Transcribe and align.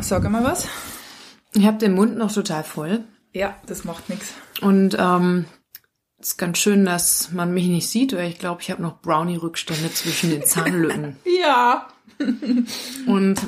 Sag 0.00 0.28
mal 0.30 0.44
was. 0.44 0.66
Ich 1.54 1.66
habe 1.66 1.78
den 1.78 1.94
Mund 1.94 2.16
noch 2.16 2.32
total 2.32 2.64
voll. 2.64 3.04
Ja, 3.32 3.56
das 3.66 3.84
macht 3.84 4.08
nichts. 4.10 4.34
Und 4.60 4.96
ähm, 4.98 5.46
es 6.18 6.28
ist 6.28 6.36
ganz 6.36 6.58
schön, 6.58 6.84
dass 6.84 7.32
man 7.32 7.54
mich 7.54 7.66
nicht 7.66 7.88
sieht, 7.88 8.12
weil 8.14 8.28
ich 8.28 8.38
glaube, 8.38 8.62
ich 8.62 8.70
habe 8.70 8.82
noch 8.82 9.00
Brownie-Rückstände 9.00 9.92
zwischen 9.92 10.30
den 10.30 10.44
Zahnlücken. 10.44 11.16
Ja. 11.40 11.88
Und 13.06 13.40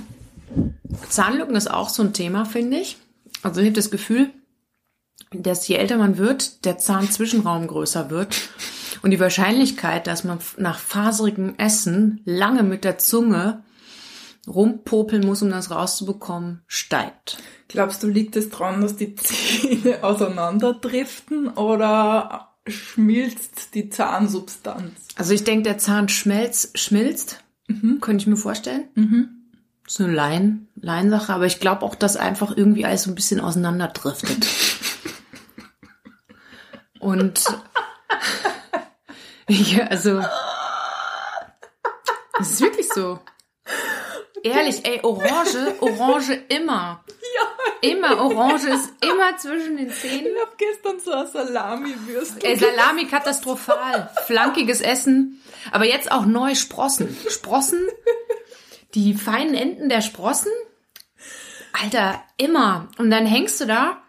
Zahnlücken 1.08 1.54
ist 1.56 1.70
auch 1.70 1.88
so 1.88 2.02
ein 2.02 2.12
Thema, 2.12 2.44
finde 2.44 2.78
ich. 2.78 2.96
Also 3.42 3.60
ich 3.60 3.66
habe 3.66 3.76
das 3.76 3.90
Gefühl, 3.90 4.30
dass 5.30 5.66
je 5.68 5.76
älter 5.76 5.98
man 5.98 6.18
wird, 6.18 6.64
der 6.64 6.78
Zahnzwischenraum 6.78 7.66
größer 7.66 8.10
wird. 8.10 8.36
Und 9.02 9.10
die 9.10 9.20
Wahrscheinlichkeit, 9.20 10.06
dass 10.06 10.24
man 10.24 10.38
nach 10.56 10.78
faserigem 10.78 11.54
Essen 11.58 12.20
lange 12.24 12.62
mit 12.62 12.84
der 12.84 12.98
Zunge 12.98 13.62
rumpopeln 14.46 15.26
muss, 15.26 15.42
um 15.42 15.50
das 15.50 15.70
rauszubekommen, 15.70 16.62
steigt. 16.66 17.38
Glaubst 17.68 18.02
du, 18.02 18.08
liegt 18.08 18.36
es 18.36 18.50
daran, 18.50 18.80
dass 18.80 18.96
die 18.96 19.14
Zähne 19.14 19.98
auseinanderdriften 20.04 21.48
oder 21.48 22.52
schmilzt 22.66 23.74
die 23.74 23.90
Zahnsubstanz? 23.90 24.92
Also 25.16 25.32
ich 25.32 25.44
denke, 25.44 25.64
der 25.64 25.78
Zahn 25.78 26.08
schmelzt, 26.08 26.78
schmilzt, 26.78 27.42
könnte 28.00 28.22
ich 28.22 28.26
mir 28.26 28.36
vorstellen. 28.36 28.84
Das 29.84 29.94
ist 29.94 30.00
eine 30.00 30.12
Laien, 30.12 30.68
Laiensache, 30.74 31.32
aber 31.32 31.46
ich 31.46 31.60
glaube 31.60 31.84
auch, 31.84 31.94
dass 31.94 32.16
einfach 32.16 32.56
irgendwie 32.56 32.84
alles 32.84 33.04
so 33.04 33.10
ein 33.10 33.14
bisschen 33.14 33.40
auseinanderdriftet. 33.40 34.46
Und 36.98 37.44
ja, 39.48 39.86
also 39.86 40.20
es 42.40 42.50
ist 42.50 42.60
wirklich 42.60 42.88
so. 42.88 43.20
Ehrlich, 44.50 44.84
ey, 44.84 45.00
Orange, 45.02 45.74
Orange 45.80 46.38
immer. 46.48 47.04
Ja. 47.34 47.88
Immer, 47.90 48.20
Orange 48.20 48.68
ist 48.68 48.92
immer 49.00 49.36
zwischen 49.38 49.76
den 49.76 49.90
Zähnen. 49.90 50.26
Ich 50.34 50.40
hab 50.40 50.58
gestern 50.58 51.00
so 51.00 51.12
eine 51.12 51.26
Salami-Würstel. 51.28 52.44
Ey, 52.44 52.56
Salami 52.56 53.06
katastrophal. 53.06 54.10
Flankiges 54.26 54.80
Essen. 54.80 55.42
Aber 55.70 55.84
jetzt 55.84 56.10
auch 56.10 56.26
neu 56.26 56.54
Sprossen. 56.54 57.16
Sprossen, 57.28 57.80
die 58.94 59.14
feinen 59.14 59.54
Enden 59.54 59.88
der 59.88 60.00
Sprossen. 60.00 60.52
Alter, 61.72 62.22
immer. 62.36 62.88
Und 62.98 63.10
dann 63.10 63.26
hängst 63.26 63.60
du 63.60 63.66
da 63.66 64.02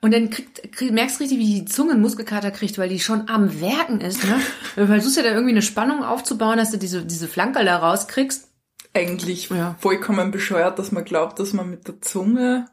und 0.00 0.12
dann 0.12 0.30
kriegt, 0.30 0.72
krieg, 0.72 0.92
merkst 0.92 1.18
du 1.18 1.24
richtig, 1.24 1.38
wie 1.38 1.60
die 1.60 1.64
Zunge 1.66 1.92
einen 1.92 2.00
Muskelkater 2.00 2.50
kriegt, 2.50 2.78
weil 2.78 2.88
die 2.88 3.00
schon 3.00 3.28
am 3.28 3.60
Werken 3.60 4.00
ist. 4.00 4.24
Ne? 4.24 4.40
Du 4.76 4.86
versuchst 4.86 5.16
ja 5.16 5.22
da 5.22 5.30
irgendwie 5.30 5.52
eine 5.52 5.62
Spannung 5.62 6.02
aufzubauen, 6.02 6.56
dass 6.56 6.70
du 6.70 6.78
diese, 6.78 7.04
diese 7.04 7.28
Flankerl 7.28 7.66
da 7.66 7.76
rauskriegst. 7.76 8.49
Eigentlich 8.92 9.48
Ja. 9.50 9.76
vollkommen 9.78 10.30
bescheuert, 10.30 10.78
dass 10.78 10.90
man 10.92 11.04
glaubt, 11.04 11.38
dass 11.38 11.52
man 11.52 11.70
mit 11.70 11.86
der 11.86 12.00
Zunge 12.00 12.66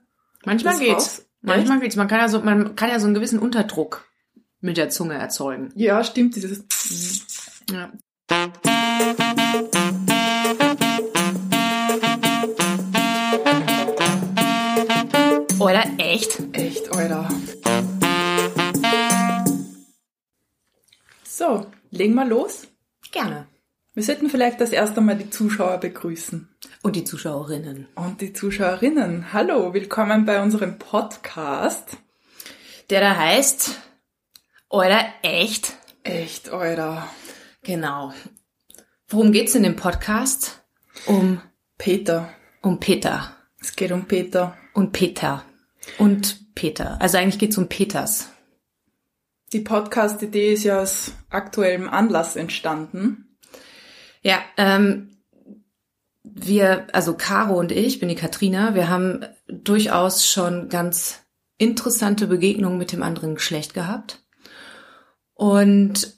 Manchmal 0.46 0.78
geht's. 0.80 1.26
Manchmal 1.42 1.80
geht's. 1.80 1.96
Man 1.96 2.08
kann 2.08 2.20
ja 2.20 2.28
so, 2.30 2.42
man 2.42 2.76
kann 2.76 2.90
ja 2.90 3.00
so 3.00 3.06
einen 3.06 3.14
gewissen 3.14 3.40
Unterdruck 3.40 4.06
mit 4.60 4.78
der 4.78 4.90
Zunge 4.90 5.14
erzeugen. 5.14 5.72
Ja, 5.76 6.04
stimmt, 6.04 6.36
dieses 6.36 6.64
Ja. 7.72 7.92
Oder 15.60 15.84
echt? 15.98 16.40
echt, 16.54 16.92
Alter. 16.95 17.28
So, 21.23 21.66
legen 21.92 22.14
wir 22.16 22.26
los. 22.26 22.68
Gerne. 23.12 23.47
Wir 23.98 24.03
sollten 24.03 24.30
vielleicht 24.30 24.62
das 24.62 24.70
erste 24.70 25.02
Mal 25.02 25.16
die 25.16 25.31
Zuschauer 25.31 25.80
begrüßen. 25.80 26.48
Und 26.84 26.95
die 26.95 27.03
Zuschauerinnen. 27.03 27.88
Und 27.95 28.22
die 28.22 28.31
Zuschauerinnen. 28.31 29.34
Hallo, 29.34 29.73
willkommen 29.73 30.23
bei 30.23 30.39
unserem 30.39 30.78
Podcast. 30.78 31.98
Der 32.92 33.02
da 33.02 33.17
heißt, 33.17 33.80
oder 34.70 35.04
echt? 35.23 35.73
Echt, 36.04 36.49
Alter. 36.52 37.08
Genau. 37.64 38.14
Worum 39.08 39.32
geht's 39.32 39.55
in 39.55 39.64
dem 39.64 39.76
Podcast? 39.76 40.64
Um, 41.08 41.42
Peter. 41.80 42.30
um 42.61 42.80
Peter. 42.80 43.36
Es 43.60 43.76
geht 43.76 43.92
um 43.92 44.05
Peter. 44.05 44.55
Und 44.76 44.92
Peter. 44.92 45.43
Und 45.98 46.54
Peter. 46.54 47.02
Also 47.02 47.17
eigentlich 47.17 47.39
geht's 47.39 47.58
um 47.58 47.67
Peters. 47.67 48.30
Die 49.54 49.61
Podcast-Idee 49.61 50.54
ist 50.54 50.66
ja 50.66 50.82
aus 50.83 51.14
aktuellem 51.32 51.89
Anlass 51.89 52.36
entstanden. 52.36 53.27
Ja, 54.22 54.39
ähm, 54.58 55.17
wir, 56.23 56.88
also 56.94 57.14
Caro 57.16 57.60
und 57.60 57.72
ich, 57.72 58.00
bin 58.00 58.10
die 58.10 58.16
Katrina, 58.16 58.76
wir 58.76 58.89
haben 58.89 59.26
durchaus 59.48 60.28
schon 60.28 60.70
ganz 60.70 61.22
interessante 61.58 62.28
Begegnungen 62.28 62.78
mit 62.78 62.92
dem 62.92 63.04
anderen 63.04 63.36
Geschlecht 63.36 63.73
gehabt 63.73 64.23
und 65.33 66.17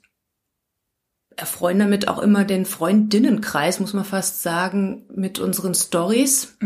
erfreuen 1.36 1.80
damit 1.80 2.08
auch 2.08 2.20
immer 2.20 2.44
den 2.44 2.66
Freundinnenkreis, 2.66 3.80
muss 3.80 3.94
man 3.94 4.04
fast 4.04 4.44
sagen, 4.44 5.06
mit 5.14 5.40
unseren 5.40 5.74
Stories. 5.74 6.58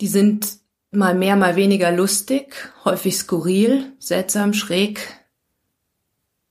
Die 0.00 0.08
sind 0.08 0.58
mal 0.90 1.14
mehr, 1.14 1.36
mal 1.36 1.56
weniger 1.56 1.90
lustig, 1.90 2.70
häufig 2.84 3.16
skurril, 3.16 3.92
seltsam, 3.98 4.52
schräg, 4.52 5.00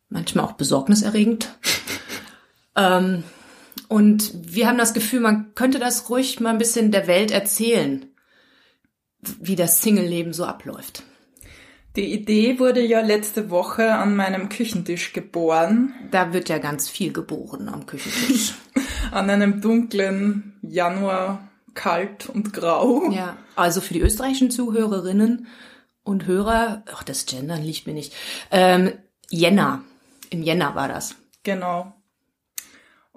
manchmal 0.10 0.46
auch 0.46 0.54
besorgniserregend. 0.54 1.56
ähm, 2.76 3.24
und 3.88 4.34
wir 4.54 4.68
haben 4.68 4.78
das 4.78 4.94
Gefühl, 4.94 5.20
man 5.20 5.54
könnte 5.56 5.80
das 5.80 6.10
ruhig 6.10 6.40
mal 6.40 6.50
ein 6.52 6.58
bisschen 6.58 6.92
der 6.92 7.08
Welt 7.08 7.32
erzählen, 7.32 8.06
wie 9.40 9.56
das 9.56 9.82
Single-Leben 9.82 10.34
so 10.34 10.46
abläuft. 10.46 11.04
Die 11.96 12.14
Idee 12.14 12.60
wurde 12.60 12.82
ja 12.82 13.02
letzte 13.02 13.50
Woche 13.50 13.96
an 13.96 14.16
meinem 14.16 14.50
Küchentisch 14.50 15.14
geboren. 15.14 15.96
Da 16.12 16.32
wird 16.32 16.48
ja 16.48 16.60
ganz 16.60 16.88
viel 16.88 17.12
geboren 17.12 17.70
am 17.70 17.88
Küchentisch. 17.88 18.54
An 19.12 19.30
einem 19.30 19.62
dunklen 19.62 20.60
Januar, 20.62 21.50
kalt 21.74 22.30
und 22.30 22.54
grau. 22.54 23.10
ja, 23.12 23.38
also 23.56 23.82
für 23.82 23.94
die 23.94 24.02
österreichischen 24.02 24.52
Zuhörerinnen 24.52 25.48
und 26.04 26.28
Hörer, 26.28 26.84
ach, 26.94 27.04
das 27.04 27.26
Gendern 27.26 27.64
liegt 27.64 27.88
mir 27.88 27.94
nicht. 27.94 28.14
Ähm, 28.52 28.92
Jänner. 29.30 29.84
Im 30.30 30.44
Jänner 30.44 30.76
war 30.76 30.88
das. 30.88 31.16
Genau. 31.42 31.97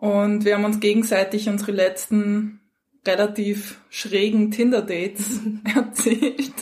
Und 0.00 0.44
wir 0.44 0.54
haben 0.54 0.64
uns 0.64 0.80
gegenseitig 0.80 1.48
unsere 1.48 1.72
letzten 1.72 2.60
relativ 3.06 3.80
schrägen 3.90 4.50
Tinder-Dates 4.50 5.40
erzählt. 5.74 6.52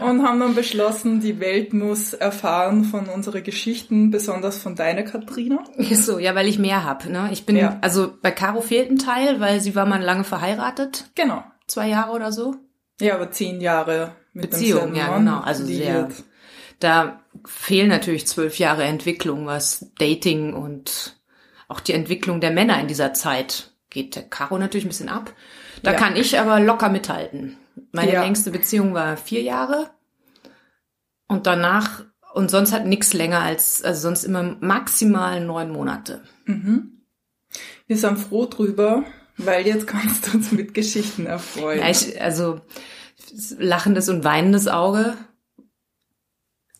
Und 0.00 0.22
haben 0.22 0.40
dann 0.40 0.54
beschlossen, 0.54 1.20
die 1.20 1.40
Welt 1.40 1.72
muss 1.74 2.14
erfahren 2.14 2.84
von 2.84 3.06
unseren 3.06 3.42
Geschichten, 3.42 4.10
besonders 4.10 4.58
von 4.58 4.76
deiner 4.76 5.02
Katrina. 5.02 5.64
So, 5.78 6.18
ja, 6.18 6.34
weil 6.34 6.48
ich 6.48 6.58
mehr 6.58 6.84
hab. 6.84 7.06
Ne? 7.08 7.28
Ich 7.32 7.44
bin, 7.44 7.56
Ja. 7.56 7.78
also 7.82 8.12
bei 8.22 8.30
Caro 8.30 8.60
fehlt 8.60 8.90
ein 8.90 8.98
Teil, 8.98 9.40
weil 9.40 9.60
sie 9.60 9.74
war 9.74 9.84
mal 9.86 10.00
lange 10.02 10.24
verheiratet, 10.24 11.10
Genau. 11.14 11.42
zwei 11.66 11.88
Jahre 11.88 12.12
oder 12.12 12.32
so. 12.32 12.54
Ja, 13.00 13.14
aber 13.14 13.30
zehn 13.30 13.60
Jahre 13.60 14.14
mit 14.32 14.50
Beziehung, 14.50 14.94
ja, 14.94 15.16
genau. 15.18 15.40
Also 15.40 15.64
sehr. 15.64 16.08
Da 16.78 17.20
fehlen 17.46 17.88
natürlich 17.88 18.26
zwölf 18.26 18.58
Jahre 18.58 18.84
Entwicklung, 18.84 19.46
was 19.46 19.90
Dating 19.98 20.52
und 20.54 21.16
auch 21.72 21.80
die 21.80 21.92
Entwicklung 21.94 22.40
der 22.40 22.50
Männer 22.52 22.78
in 22.80 22.86
dieser 22.88 23.14
Zeit 23.14 23.72
geht. 23.90 24.14
Der 24.16 24.22
Caro 24.22 24.58
natürlich 24.58 24.84
ein 24.84 24.88
bisschen 24.88 25.08
ab. 25.08 25.32
Da 25.82 25.92
Ja. 25.92 25.96
kann 25.98 26.16
ich 26.16 26.38
aber 26.38 26.60
locker 26.60 26.88
mithalten. 26.88 27.56
Meine 27.92 28.12
Ja. 28.12 28.22
längste 28.22 28.50
Beziehung 28.50 28.94
war 28.94 29.16
vier 29.16 29.42
Jahre 29.42 29.90
und 31.26 31.46
danach 31.46 32.04
und 32.34 32.50
sonst 32.50 32.72
hat 32.72 32.86
nichts 32.86 33.12
länger 33.12 33.40
als, 33.40 33.82
also 33.82 34.00
sonst 34.02 34.24
immer 34.24 34.56
maximal 34.60 35.44
neun 35.44 35.70
Monate. 35.70 36.22
Wir 37.86 37.96
sind 37.96 38.18
froh 38.18 38.46
drüber, 38.46 39.04
weil 39.36 39.66
jetzt 39.66 39.86
kannst 39.86 40.26
du 40.28 40.36
uns 40.38 40.52
mit 40.52 40.72
Geschichten 40.74 41.26
erfreuen. 41.26 41.80
Ja, 41.80 41.88
ich, 41.90 42.20
also 42.20 42.60
lachendes 43.58 44.08
und 44.08 44.24
weinendes 44.24 44.68
Auge. 44.68 45.16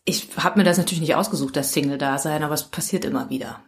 Ich 0.05 0.29
habe 0.37 0.59
mir 0.59 0.65
das 0.65 0.79
natürlich 0.79 1.01
nicht 1.01 1.15
ausgesucht, 1.15 1.57
das 1.57 1.73
Single-Dasein, 1.73 2.43
aber 2.43 2.55
es 2.55 2.65
passiert 2.65 3.05
immer 3.05 3.31
wieder. 3.31 3.63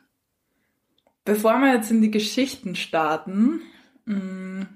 Bevor 1.24 1.58
wir 1.60 1.74
jetzt 1.74 1.90
in 1.90 2.02
die 2.02 2.10
Geschichten 2.10 2.76
starten, 2.76 3.62
mh, 4.04 4.66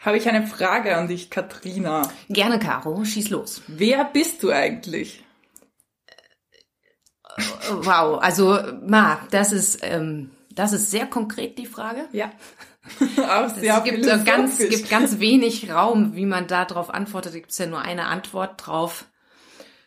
habe 0.00 0.16
ich 0.16 0.28
eine 0.28 0.46
Frage 0.46 0.96
an 0.96 1.08
dich, 1.08 1.30
Katrina. 1.30 2.08
Gerne, 2.28 2.60
Caro, 2.60 3.04
schieß 3.04 3.30
los. 3.30 3.62
Wer 3.66 4.04
bist 4.04 4.42
du 4.42 4.52
eigentlich? 4.52 5.24
Wow, 7.82 8.22
also 8.22 8.58
Ma, 8.86 9.20
das 9.30 9.52
ist 9.52 9.80
ähm, 9.82 10.30
das 10.56 10.72
ist 10.72 10.90
sehr 10.90 11.06
konkret 11.06 11.58
die 11.58 11.66
Frage. 11.66 12.06
Ja. 12.12 12.30
Auch 13.18 13.54
sehr 13.54 13.78
es 13.78 13.84
gibt 13.84 14.24
ganz 14.24 14.58
gibt 14.58 14.88
ganz 14.88 15.18
wenig 15.18 15.70
Raum, 15.70 16.14
wie 16.14 16.24
man 16.24 16.46
da 16.46 16.64
drauf 16.64 16.92
antwortet. 16.92 17.34
Da 17.34 17.38
gibt's 17.38 17.58
ja 17.58 17.66
nur 17.66 17.82
eine 17.82 18.06
Antwort 18.06 18.64
drauf. 18.64 19.06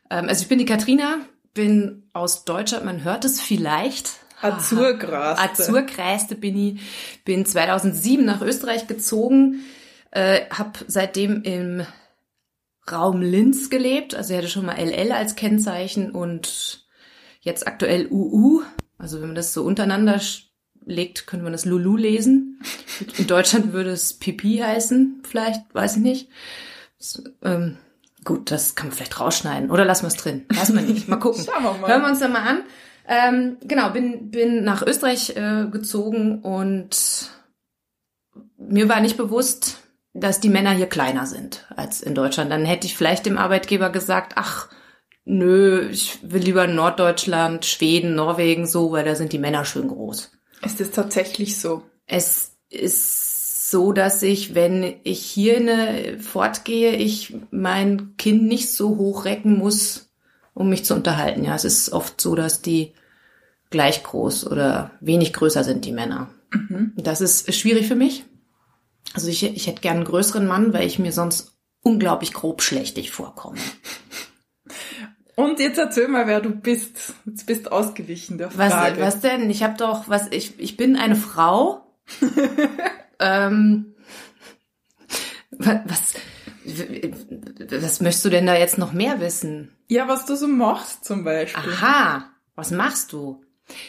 Ähm, 0.09 0.27
also 0.27 0.43
ich 0.43 0.47
bin 0.49 0.59
die 0.59 0.65
Katrina, 0.65 1.19
bin 1.53 2.09
aus 2.13 2.45
Deutschland. 2.45 2.85
Man 2.85 3.03
hört 3.03 3.25
es 3.25 3.41
vielleicht. 3.41 4.11
Azurgras. 4.41 5.39
Azurkreiste 5.39 6.35
bin 6.35 6.57
ich, 6.57 6.81
bin 7.25 7.45
2007 7.45 8.25
nach 8.25 8.41
Österreich 8.41 8.87
gezogen, 8.87 9.61
äh, 10.11 10.41
habe 10.49 10.79
seitdem 10.87 11.43
im 11.43 11.85
Raum 12.91 13.21
Linz 13.21 13.69
gelebt. 13.69 14.15
Also 14.15 14.33
er 14.33 14.39
hatte 14.39 14.49
schon 14.49 14.65
mal 14.65 14.77
LL 14.77 15.11
als 15.11 15.35
Kennzeichen 15.35 16.11
und 16.11 16.85
jetzt 17.41 17.67
aktuell 17.67 18.07
UU. 18.09 18.61
Also 18.97 19.21
wenn 19.21 19.27
man 19.27 19.35
das 19.35 19.53
so 19.53 19.63
untereinander 19.63 20.19
legt, 20.85 21.27
könnte 21.27 21.43
man 21.43 21.53
das 21.53 21.65
Lulu 21.65 21.95
lesen. 21.95 22.61
In 23.17 23.27
Deutschland 23.27 23.73
würde 23.73 23.91
es 23.91 24.13
Pipi 24.13 24.57
heißen, 24.57 25.23
vielleicht, 25.27 25.73
weiß 25.73 25.97
ich 25.97 26.01
nicht. 26.01 26.29
Das, 26.97 27.23
ähm, 27.43 27.77
gut, 28.25 28.51
das 28.51 28.75
kann 28.75 28.87
man 28.87 28.95
vielleicht 28.95 29.19
rausschneiden. 29.19 29.71
Oder 29.71 29.85
lassen 29.85 30.03
wir 30.03 30.07
es 30.07 30.15
drin. 30.15 30.45
Weiß 30.49 30.69
man 30.69 30.85
nicht. 30.85 31.07
Mal 31.07 31.17
gucken. 31.17 31.45
Schauen 31.49 31.63
wir 31.63 31.73
mal. 31.73 31.89
Hören 31.89 32.01
wir 32.01 32.09
uns 32.09 32.19
dann 32.19 32.33
mal 32.33 32.43
an. 32.43 32.63
Ähm, 33.11 33.57
genau, 33.63 33.89
bin, 33.89 34.29
bin 34.29 34.63
nach 34.63 34.85
Österreich 34.85 35.35
äh, 35.35 35.65
gezogen 35.71 36.43
und 36.43 37.31
mir 38.55 38.87
war 38.87 39.01
nicht 39.01 39.17
bewusst, 39.17 39.79
dass 40.13 40.39
die 40.39 40.49
Männer 40.49 40.73
hier 40.73 40.85
kleiner 40.85 41.25
sind 41.25 41.65
als 41.75 42.01
in 42.01 42.13
Deutschland. 42.13 42.51
Dann 42.51 42.65
hätte 42.65 42.85
ich 42.85 42.95
vielleicht 42.95 43.25
dem 43.25 43.39
Arbeitgeber 43.39 43.89
gesagt, 43.89 44.33
ach, 44.35 44.69
nö, 45.25 45.89
ich 45.89 46.19
will 46.21 46.43
lieber 46.43 46.67
Norddeutschland, 46.67 47.65
Schweden, 47.65 48.13
Norwegen 48.13 48.67
so, 48.67 48.91
weil 48.91 49.05
da 49.05 49.15
sind 49.15 49.33
die 49.33 49.39
Männer 49.39 49.65
schön 49.65 49.87
groß. 49.87 50.31
Ist 50.63 50.79
es 50.79 50.91
tatsächlich 50.91 51.59
so? 51.59 51.81
Es 52.05 52.57
ist 52.69 53.71
so, 53.71 53.91
dass 53.91 54.21
ich, 54.21 54.53
wenn 54.53 54.95
ich 55.03 55.21
hier 55.21 55.59
ne, 55.59 56.19
fortgehe, 56.19 56.95
ich 56.95 57.35
mein 57.49 58.15
Kind 58.17 58.43
nicht 58.43 58.71
so 58.71 58.97
hochrecken 58.97 59.57
muss, 59.57 60.11
um 60.53 60.69
mich 60.69 60.85
zu 60.85 60.93
unterhalten. 60.93 61.43
Ja, 61.43 61.55
es 61.55 61.65
ist 61.65 61.91
oft 61.91 62.21
so, 62.21 62.35
dass 62.35 62.61
die 62.61 62.93
gleich 63.69 64.03
groß 64.03 64.47
oder 64.47 64.91
wenig 64.99 65.33
größer 65.33 65.63
sind, 65.63 65.85
die 65.85 65.91
Männer. 65.91 66.29
Mhm. 66.51 66.93
Das 66.97 67.21
ist 67.21 67.53
schwierig 67.53 67.87
für 67.87 67.95
mich. 67.95 68.25
Also 69.13 69.27
ich, 69.27 69.43
ich 69.43 69.67
hätte 69.67 69.81
gern 69.81 69.97
einen 69.97 70.05
größeren 70.05 70.45
Mann, 70.47 70.73
weil 70.73 70.85
ich 70.87 70.99
mir 70.99 71.11
sonst 71.11 71.53
unglaublich 71.81 72.33
grobschlächtig 72.33 73.11
vorkomme. 73.11 73.57
Und 75.35 75.59
jetzt 75.59 75.77
erzähl 75.77 76.09
mal, 76.09 76.27
wer 76.27 76.41
du 76.41 76.49
bist. 76.49 77.13
Jetzt 77.25 77.45
bist 77.45 77.71
ausgewichen 77.71 78.37
der 78.37 78.55
Was, 78.57 78.73
Frage. 78.73 79.01
was 79.01 79.21
denn? 79.21 79.49
Ich 79.49 79.63
habe 79.63 79.77
doch, 79.77 80.09
was 80.09 80.27
ich, 80.31 80.59
ich 80.59 80.75
bin 80.75 80.97
eine 80.97 81.15
Frau. 81.15 81.95
ähm, 83.19 83.95
wa- 85.51 85.81
was, 85.85 86.13
was 87.81 88.01
möchtest 88.01 88.25
du 88.25 88.29
denn 88.29 88.47
da 88.47 88.55
jetzt 88.57 88.77
noch 88.77 88.91
mehr 88.91 89.21
wissen? 89.21 89.71
Ja, 89.87 90.07
was 90.09 90.25
du 90.25 90.35
so 90.35 90.47
machst 90.47 91.05
zum 91.05 91.23
Beispiel. 91.23 91.71
Aha, 91.73 92.29
was 92.55 92.71
machst 92.71 93.13
du? 93.13 93.41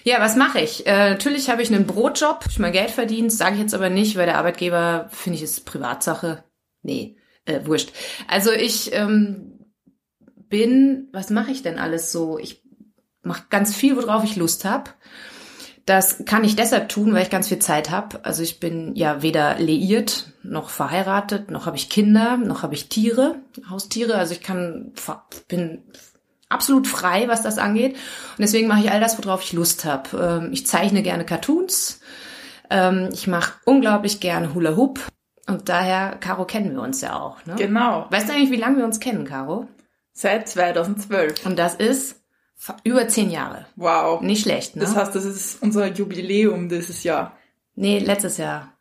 Ja, 0.05 0.21
was 0.21 0.37
mache 0.37 0.61
ich? 0.61 0.87
Äh, 0.87 1.11
natürlich 1.11 1.51
habe 1.51 1.63
ich 1.63 1.73
einen 1.73 1.87
Brotjob, 1.87 2.45
ich 2.49 2.59
mein 2.59 2.73
Geld 2.73 2.91
verdient, 2.91 3.33
sage 3.33 3.57
ich 3.57 3.61
jetzt 3.61 3.75
aber 3.75 3.91
nicht, 3.91 4.17
weil 4.17 4.27
der 4.27 4.39
Arbeitgeber, 4.39 5.09
finde 5.11 5.37
ich, 5.37 5.43
ist 5.43 5.65
Privatsache. 5.67 6.45
Nee, 6.83 7.17
äh, 7.45 7.61
wurscht. 7.65 7.93
Also 8.29 8.53
ich 8.53 8.93
ähm, 8.95 9.61
bin, 10.49 11.09
was 11.13 11.31
mache 11.31 11.51
ich 11.51 11.63
denn 11.63 11.79
alles 11.79 12.13
so? 12.13 12.39
Ich 12.39 12.63
mache 13.23 13.45
ganz 13.51 13.75
viel, 13.75 13.97
worauf 13.97 14.25
ich 14.25 14.37
Lust 14.37 14.65
habe. 14.65 14.91
Das 15.87 16.25
kann 16.25 16.45
ich 16.45 16.57
deshalb 16.57 16.89
tun, 16.89 17.13
weil 17.13 17.23
ich 17.23 17.31
ganz 17.31 17.49
viel 17.49 17.59
Zeit 17.59 17.91
habe. 17.91 18.25
Also 18.25 18.43
ich 18.43 18.61
bin 18.61 18.95
ja 18.95 19.23
weder 19.23 19.59
liiert, 19.59 20.33
noch 20.43 20.71
verheiratet, 20.71 21.51
noch 21.51 21.67
habe 21.67 21.77
ich 21.77 21.89
Kinder, 21.89 22.37
noch 22.37 22.63
habe 22.63 22.75
ich 22.75 22.89
Tiere, 22.89 23.37
Haustiere. 23.69 24.15
Also 24.15 24.35
ich 24.35 24.43
kann, 24.43 24.93
bin 25.49 25.83
absolut 26.51 26.87
frei, 26.87 27.29
was 27.29 27.43
das 27.43 27.57
angeht. 27.57 27.95
Und 27.95 28.41
deswegen 28.41 28.69
mache 28.69 28.81
ich 28.81 28.91
all 28.91 29.01
das, 29.01 29.17
worauf 29.19 29.43
ich 29.43 29.55
Lust 29.55 29.87
habe. 29.87 30.43
Ähm, 30.43 30.53
ich 30.53 30.67
zeichne 30.67 31.03
gerne 31.03 31.25
Cartoons. 31.25 32.01
Ähm, 32.69 33.09
ich 33.13 33.27
mache 33.27 33.55
unglaublich 33.65 34.21
gerne 34.21 34.55
Hula 34.55 34.77
Hoop. 34.77 35.01
Und 35.47 35.69
daher, 35.69 36.17
Caro, 36.21 36.45
kennen 36.45 36.75
wir 36.75 36.83
uns 36.83 37.01
ja 37.01 37.19
auch. 37.19 37.45
Ne? 37.47 37.55
Genau. 37.57 38.07
Weißt 38.11 38.29
du 38.29 38.35
eigentlich, 38.35 38.51
wie 38.51 38.57
lange 38.57 38.77
wir 38.77 38.85
uns 38.85 39.01
kennen, 39.01 39.25
Caro? 39.25 39.67
Seit 40.13 40.49
2012. 40.49 41.47
Und 41.47 41.59
das 41.59 41.75
ist 41.75 42.21
über 42.85 43.09
zehn 43.09 43.31
Jahre. 43.31 43.67
Wow. 43.77 44.21
Nicht 44.21 44.43
schlecht, 44.43 44.77
ne? 44.77 44.83
Das 44.83 44.95
heißt, 44.95 45.15
das 45.15 45.25
ist 45.25 45.63
unser 45.63 45.87
Jubiläum 45.87 46.69
dieses 46.69 47.03
Jahr. 47.05 47.37
nee, 47.75 47.99
letztes 47.99 48.37
Jahr. 48.37 48.75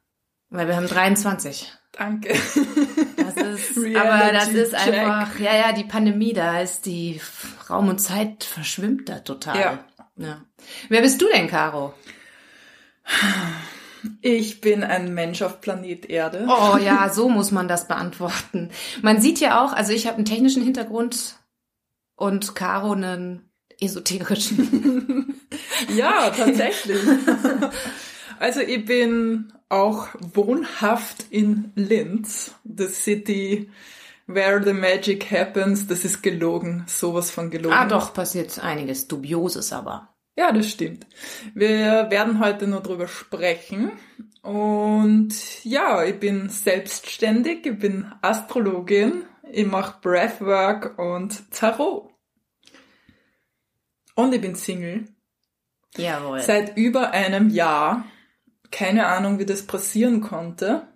Weil 0.50 0.68
wir 0.68 0.76
haben 0.76 0.88
23. 0.88 1.72
Danke. 2.00 2.30
Das 2.30 3.36
ist, 3.36 3.78
aber 3.96 4.32
das 4.32 4.48
ist 4.50 4.72
check. 4.72 4.94
einfach, 4.94 5.38
ja, 5.38 5.54
ja, 5.54 5.74
die 5.74 5.84
Pandemie, 5.84 6.32
da 6.32 6.62
ist 6.62 6.86
die 6.86 7.20
Raum 7.70 7.90
und 7.90 8.00
Zeit 8.00 8.46
verschwimmt 8.46 9.10
da 9.10 9.20
total. 9.20 9.60
Ja. 9.60 9.80
ja. 10.16 10.42
Wer 10.88 11.02
bist 11.02 11.22
du 11.22 11.28
denn, 11.28 11.50
Caro? 11.50 11.94
Ich 14.22 14.62
bin 14.62 14.86
ein 14.86 15.14
Mensch 15.14 15.42
auf 15.42 15.60
Planet 15.60 16.10
Erde. 16.10 16.48
Oh 16.48 16.78
ja, 16.78 17.10
so 17.14 17.28
muss 17.28 17.52
man 17.52 17.68
das 17.68 17.90
beantworten. 17.90 18.70
Man 19.02 19.20
sieht 19.20 19.42
ja 19.42 19.62
auch, 19.62 19.74
also 19.74 19.92
ich 19.92 20.08
habe 20.08 20.16
einen 20.16 20.26
technischen 20.26 20.64
Hintergrund 20.64 21.36
und 22.16 22.56
Caro 22.56 22.94
einen 22.94 23.52
esoterischen. 23.80 25.36
Ja, 25.96 26.30
tatsächlich. 26.30 27.00
Also 28.38 28.60
ich 28.60 28.86
bin 28.86 29.54
auch 29.70 30.10
wohnhaft 30.20 31.26
in 31.30 31.72
Linz, 31.76 32.56
the 32.64 32.88
city 32.88 33.70
where 34.28 34.64
the 34.64 34.74
magic 34.74 35.32
happens. 35.32 35.88
Das 35.88 36.04
ist 36.04 36.22
gelogen, 36.22 36.84
sowas 36.88 37.32
von 37.32 37.50
gelogen. 37.50 37.78
ah 37.78 37.86
doch, 37.86 38.14
passiert 38.14 38.60
einiges 38.60 39.08
Dubioses 39.08 39.72
aber. 39.72 40.14
Ja, 40.36 40.52
das 40.54 40.70
stimmt. 40.70 41.06
Wir 41.54 42.10
werden 42.10 42.40
heute 42.40 42.66
nur 42.68 42.82
drüber 42.82 43.08
sprechen. 43.08 43.92
Und 44.42 45.34
ja, 45.66 46.04
ich 46.06 46.18
bin 46.18 46.48
selbstständig, 46.48 47.66
ich 47.66 47.78
bin 47.78 48.10
Astrologin, 48.22 49.24
ich 49.52 49.66
mache 49.66 50.00
Breathwork 50.02 50.98
und 50.98 51.52
Tarot. 51.52 52.10
Und 54.16 54.34
ich 54.34 54.40
bin 54.40 54.56
Single. 54.56 55.10
Jawohl. 55.98 56.40
Seit 56.40 56.78
über 56.78 57.12
einem 57.12 57.50
Jahr. 57.50 58.06
Keine 58.72 59.08
Ahnung, 59.08 59.40
wie 59.40 59.46
das 59.46 59.64
passieren 59.64 60.22
konnte. 60.22 60.88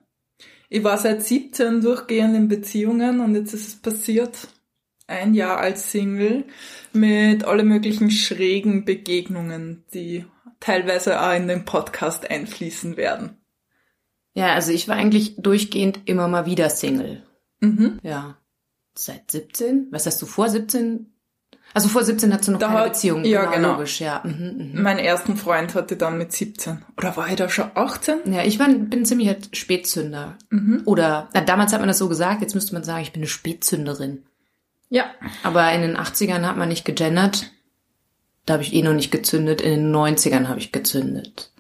Ich 0.70 0.84
war 0.84 0.98
seit 0.98 1.24
17 1.24 1.81
durchgehend 1.81 2.36
in 2.36 2.48
Beziehungen 2.48 3.20
und 3.20 3.36
jetzt 3.36 3.54
ist 3.54 3.68
es 3.68 3.75
passiert. 3.75 4.48
Ein 5.06 5.34
Jahr 5.34 5.60
als 5.60 5.92
Single 5.92 6.46
mit 6.94 7.44
alle 7.44 7.64
möglichen 7.64 8.10
schrägen 8.10 8.86
Begegnungen, 8.86 9.84
die 9.94 10.25
teilweise 10.60 11.22
auch 11.22 11.36
in 11.36 11.48
den 11.48 11.66
Podcast 11.66 12.30
einfließen 12.30 12.98
werden. 12.98 13.38
Ja, 14.34 14.54
also 14.54 14.72
ich 14.72 14.88
war 14.88 14.96
eigentlich 14.96 15.36
durchgehend 15.38 16.02
immer 16.06 16.28
mal 16.28 16.46
wieder 16.46 16.69
Single. 16.69 17.24
Mhm. 17.60 18.00
Ja. 18.02 18.38
Seit 18.95 19.30
17? 19.30 19.88
Was 19.92 20.06
hast 20.06 20.21
du 20.21 20.26
vor 20.26 20.50
17? 20.50 21.13
Also 21.75 21.89
vor 21.89 22.03
17 22.03 22.31
hast 22.33 22.47
du 22.47 22.51
noch 22.51 22.59
Da 22.59 22.68
keine 22.68 22.80
hat- 22.81 22.94
Beziehung. 22.94 23.25
ja, 23.25 23.45
genau. 23.45 23.73
Logisch, 23.73 23.99
ja. 23.99 24.21
Mhm, 24.23 24.71
mhm. 24.73 24.81
Meinen 24.83 24.99
ersten 24.99 25.35
Freund 25.37 25.73
hatte 25.73 25.95
dann 25.97 26.18
mit 26.19 26.31
17. 26.31 26.85
Oder 26.97 27.18
war 27.18 27.27
ich 27.30 27.35
da 27.35 27.49
schon 27.49 27.71
18? 27.73 28.31
Ja, 28.31 28.44
ich 28.44 28.59
war, 28.59 28.68
bin 28.68 28.92
ein 29.01 29.06
ziemlicher 29.06 29.35
Spätzünder. 29.53 30.37
Mhm. 30.51 30.83
Oder, 30.85 31.30
na, 31.33 31.42
damals 31.42 31.73
hat 31.73 31.80
man 31.80 31.87
das 31.87 31.97
so 31.97 32.07
gesagt, 32.09 32.42
jetzt 32.42 32.53
müsste 32.53 32.73
man 32.73 32.83
sagen, 32.83 33.01
ich 33.01 33.11
bin 33.11 33.21
eine 33.21 33.27
Spätzünderin. 33.27 34.23
Ja. 34.89 35.06
Aber 35.42 35.71
in 35.71 35.81
den 35.81 35.97
80ern 35.97 36.45
hat 36.47 36.57
man 36.57 36.69
nicht 36.69 36.85
gegendert. 36.85 37.49
Da 38.45 38.53
habe 38.53 38.63
ich 38.63 38.73
eh 38.73 38.83
noch 38.83 38.94
nicht 38.94 39.11
gezündet. 39.11 39.61
In 39.61 39.71
den 39.71 39.92
90ern 39.95 40.47
habe 40.49 40.59
ich 40.59 40.71
gezündet. 40.71 41.51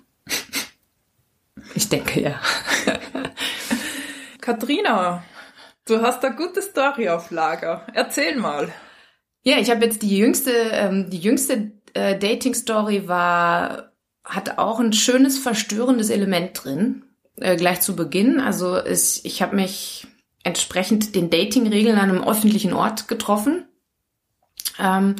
Ich 1.73 1.89
denke 1.89 2.21
ja. 2.21 2.35
Katrina, 4.41 5.23
du 5.87 6.01
hast 6.01 6.23
eine 6.23 6.35
gute 6.35 6.61
Story 6.61 7.09
auf 7.09 7.31
Lager. 7.31 7.87
Erzähl 7.93 8.37
mal. 8.37 8.71
Ja, 9.43 9.57
ich 9.59 9.69
habe 9.69 9.85
jetzt 9.85 10.01
die 10.01 10.17
jüngste, 10.17 10.51
ähm, 10.71 11.09
die 11.09 11.19
jüngste 11.19 11.71
äh, 11.93 12.17
Dating-Story 12.17 13.07
war, 13.07 13.91
hat 14.23 14.57
auch 14.57 14.79
ein 14.79 14.93
schönes 14.93 15.37
verstörendes 15.37 16.09
Element 16.09 16.63
drin, 16.63 17.03
äh, 17.37 17.55
gleich 17.55 17.81
zu 17.81 17.95
Beginn. 17.95 18.39
Also 18.39 18.75
es, 18.75 19.23
ich 19.25 19.41
habe 19.41 19.55
mich 19.55 20.07
entsprechend 20.43 21.15
den 21.15 21.29
Dating-Regeln 21.29 21.97
an 21.97 22.09
einem 22.09 22.23
öffentlichen 22.23 22.73
Ort 22.73 23.07
getroffen. 23.07 23.65
Ähm, 24.79 25.15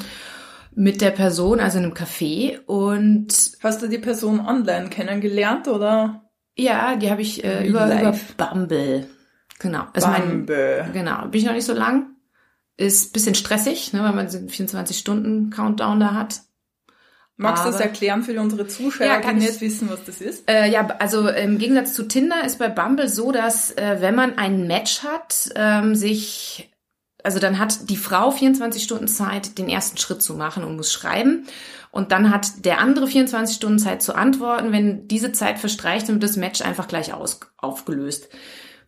mit 0.75 1.01
der 1.01 1.11
Person, 1.11 1.59
also 1.59 1.77
in 1.77 1.83
einem 1.83 1.93
Café. 1.93 2.59
Und 2.65 3.51
Hast 3.61 3.81
du 3.81 3.87
die 3.87 3.99
Person 3.99 4.39
online 4.39 4.89
kennengelernt 4.89 5.67
oder? 5.67 6.23
ja, 6.55 6.95
die 6.95 7.09
habe 7.09 7.21
ich 7.21 7.43
äh, 7.43 7.67
über, 7.67 7.85
über. 7.85 8.15
Bumble. 8.37 9.07
Genau. 9.59 9.83
Das 9.93 10.03
ist 10.03 10.09
mein. 10.09 10.45
Genau, 10.45 11.27
bin 11.27 11.41
ich 11.41 11.45
noch 11.45 11.53
nicht 11.53 11.65
so 11.65 11.73
lang. 11.73 12.12
Ist 12.77 13.09
ein 13.09 13.13
bisschen 13.13 13.35
stressig, 13.35 13.93
ne, 13.93 14.03
weil 14.03 14.13
man 14.13 14.29
so 14.29 14.37
einen 14.37 14.49
24-Stunden-Countdown 14.49 15.99
da 15.99 16.13
hat. 16.13 16.41
Magst 17.35 17.65
du 17.65 17.71
das 17.71 17.79
erklären 17.79 18.21
für 18.23 18.39
unsere 18.39 18.67
Zuschauer, 18.67 19.07
Ja, 19.07 19.19
kann 19.19 19.37
die 19.39 19.45
ich- 19.45 19.51
nicht 19.51 19.61
wissen, 19.61 19.89
was 19.89 20.03
das 20.05 20.21
ist? 20.21 20.49
Äh, 20.49 20.69
ja, 20.69 20.85
also 20.99 21.27
im 21.27 21.57
Gegensatz 21.57 21.93
zu 21.93 22.03
Tinder 22.07 22.43
ist 22.45 22.59
bei 22.59 22.69
Bumble 22.69 23.09
so, 23.09 23.31
dass 23.31 23.71
äh, 23.71 23.97
wenn 23.99 24.13
man 24.15 24.37
ein 24.37 24.67
Match 24.67 25.03
hat, 25.03 25.49
ähm, 25.55 25.95
sich, 25.95 26.71
also 27.23 27.39
dann 27.39 27.57
hat 27.57 27.89
die 27.89 27.97
Frau 27.97 28.29
24 28.29 28.83
Stunden 28.83 29.07
Zeit, 29.07 29.57
den 29.57 29.67
ersten 29.67 29.97
Schritt 29.97 30.21
zu 30.21 30.35
machen 30.35 30.63
und 30.63 30.75
muss 30.75 30.93
schreiben. 30.93 31.47
Und 31.91 32.11
dann 32.11 32.29
hat 32.31 32.65
der 32.65 32.79
andere 32.79 33.07
24 33.07 33.55
Stunden 33.55 33.79
Zeit 33.79 34.01
zu 34.03 34.13
antworten. 34.15 34.71
Wenn 34.71 35.07
diese 35.07 35.31
Zeit 35.31 35.57
verstreicht, 35.59 36.07
dann 36.09 36.15
wird 36.15 36.23
das 36.23 36.37
Match 36.37 36.61
einfach 36.61 36.87
gleich 36.87 37.13
aus, 37.13 37.39
aufgelöst. 37.57 38.29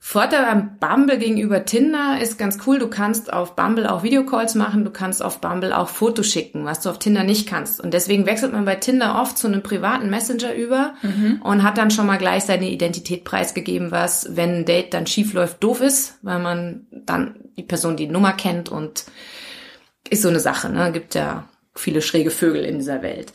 Vorteil 0.07 0.45
am 0.45 0.77
Bumble 0.77 1.17
gegenüber 1.17 1.65
Tinder 1.65 2.19
ist 2.21 2.37
ganz 2.37 2.59
cool. 2.67 2.77
Du 2.77 2.89
kannst 2.89 3.33
auf 3.33 3.55
Bumble 3.55 3.91
auch 3.91 4.03
Videocalls 4.03 4.53
machen, 4.53 4.85
du 4.85 4.91
kannst 4.91 5.23
auf 5.23 5.41
Bumble 5.41 5.75
auch 5.75 5.89
Fotos 5.89 6.27
schicken, 6.27 6.63
was 6.63 6.81
du 6.81 6.91
auf 6.91 6.99
Tinder 6.99 7.23
nicht 7.23 7.49
kannst. 7.49 7.81
Und 7.81 7.91
deswegen 7.91 8.27
wechselt 8.27 8.53
man 8.53 8.65
bei 8.65 8.75
Tinder 8.75 9.19
oft 9.19 9.35
zu 9.35 9.47
einem 9.47 9.63
privaten 9.63 10.11
Messenger 10.11 10.53
über 10.53 10.93
mhm. 11.01 11.41
und 11.43 11.63
hat 11.63 11.79
dann 11.79 11.89
schon 11.89 12.05
mal 12.05 12.19
gleich 12.19 12.43
seine 12.43 12.69
Identität 12.69 13.23
preisgegeben, 13.23 13.89
was, 13.89 14.35
wenn 14.35 14.57
ein 14.57 14.65
Date 14.65 14.93
dann 14.93 15.07
schief 15.07 15.33
läuft, 15.33 15.63
doof 15.63 15.81
ist, 15.81 16.19
weil 16.21 16.37
man 16.37 16.85
dann 16.91 17.37
die 17.57 17.63
Person 17.63 17.97
die 17.97 18.07
Nummer 18.07 18.33
kennt 18.33 18.69
und 18.69 19.05
ist 20.07 20.21
so 20.21 20.29
eine 20.29 20.39
Sache. 20.39 20.69
Ne? 20.69 20.91
Gibt 20.91 21.15
ja 21.15 21.45
viele 21.73 22.03
schräge 22.03 22.29
Vögel 22.29 22.63
in 22.63 22.77
dieser 22.77 23.01
Welt. 23.01 23.33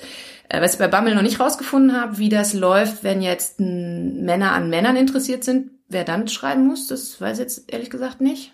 Äh, 0.51 0.61
was 0.61 0.75
ich 0.75 0.79
bei 0.79 0.89
Bumble 0.89 1.15
noch 1.15 1.23
nicht 1.23 1.41
rausgefunden 1.41 1.99
habe, 1.99 2.19
wie 2.19 2.29
das 2.29 2.53
läuft, 2.53 3.05
wenn 3.05 3.23
jetzt 3.23 3.61
Männer 3.61 4.53
an 4.53 4.69
Männern 4.69 4.97
interessiert 4.97 5.45
sind, 5.45 5.71
wer 5.89 6.05
dann 6.05 6.29
schreiben 6.29 6.67
muss, 6.67 6.89
das 6.89 7.21
weiß 7.21 7.39
ich 7.39 7.43
jetzt 7.43 7.73
ehrlich 7.73 7.89
gesagt 7.89 8.21
nicht. 8.21 8.53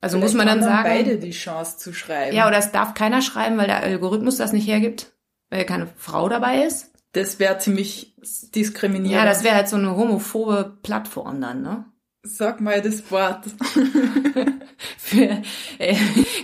Also 0.00 0.18
Vielleicht 0.18 0.34
muss 0.34 0.38
man 0.38 0.46
dann 0.46 0.62
sagen. 0.62 0.88
beide 0.88 1.18
die 1.18 1.30
Chance 1.30 1.78
zu 1.78 1.92
schreiben. 1.92 2.34
Ja, 2.34 2.46
oder 2.46 2.58
es 2.58 2.72
darf 2.72 2.94
keiner 2.94 3.22
schreiben, 3.22 3.56
weil 3.58 3.66
der 3.66 3.82
Algorithmus 3.82 4.36
das 4.36 4.52
nicht 4.52 4.66
hergibt, 4.66 5.12
weil 5.50 5.64
keine 5.64 5.88
Frau 5.96 6.28
dabei 6.28 6.62
ist. 6.64 6.92
Das 7.12 7.38
wäre 7.38 7.58
ziemlich 7.58 8.14
diskriminierend. 8.54 9.16
Ja, 9.16 9.24
das 9.24 9.44
wäre 9.44 9.56
halt 9.56 9.68
so 9.68 9.76
eine 9.76 9.96
homophobe 9.96 10.78
Plattform 10.82 11.40
dann, 11.40 11.62
ne? 11.62 11.84
Sag 12.24 12.60
mal 12.60 12.80
das 12.80 13.10
Wort. 13.10 13.44
Für, 14.96 15.42
äh, 15.78 15.96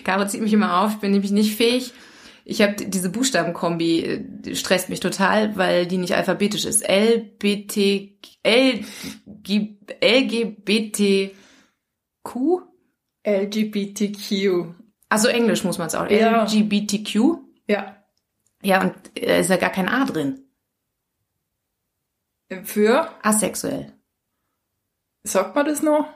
Caro 0.05 0.27
zieht 0.27 0.43
mich 0.43 0.53
immer 0.53 0.81
auf, 0.81 0.95
ich 0.95 0.99
bin 0.99 1.13
nämlich 1.13 1.31
nicht 1.31 1.57
fähig. 1.57 1.95
Ich 2.51 2.63
habe 2.63 2.77
diese 2.77 3.11
Buchstabenkombi, 3.11 4.01
äh, 4.01 4.55
stresst 4.55 4.89
mich 4.89 5.01
total, 5.01 5.59
weil 5.59 5.87
die 5.87 5.99
nicht 5.99 6.17
alphabetisch 6.17 6.65
ist. 6.65 6.81
L, 6.81 7.19
B, 7.21 7.67
T, 7.67 8.19
L, 8.43 8.85
G, 9.27 9.77
LGBTQ? 10.01 11.35
LGBTQ. 13.23 14.65
Also 15.11 15.29
Englisch 15.29 15.63
muss 15.63 15.77
man 15.77 15.89
es 15.89 15.95
auch. 15.95 16.09
Ja. 16.09 16.45
LGBTQ? 16.45 17.37
Ja. 17.67 18.03
Ja, 18.63 18.81
und 18.81 18.95
da 19.15 19.37
ist 19.37 19.51
ja 19.51 19.57
gar 19.59 19.69
kein 19.69 19.91
A 19.91 20.07
drin. 20.07 20.49
Für? 22.65 23.11
Asexuell. 23.23 23.93
Sagt 25.23 25.55
man 25.55 25.67
das 25.67 25.83
noch? 25.83 26.09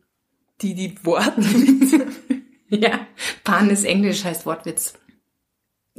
Die, 0.62 0.76
die 0.76 0.96
Wortwitze? 1.04 2.06
ja, 2.70 3.02
pan 3.44 3.70
ist 3.70 3.84
Englisch, 3.84 4.24
heißt 4.24 4.46
Wortwitz. 4.46 4.94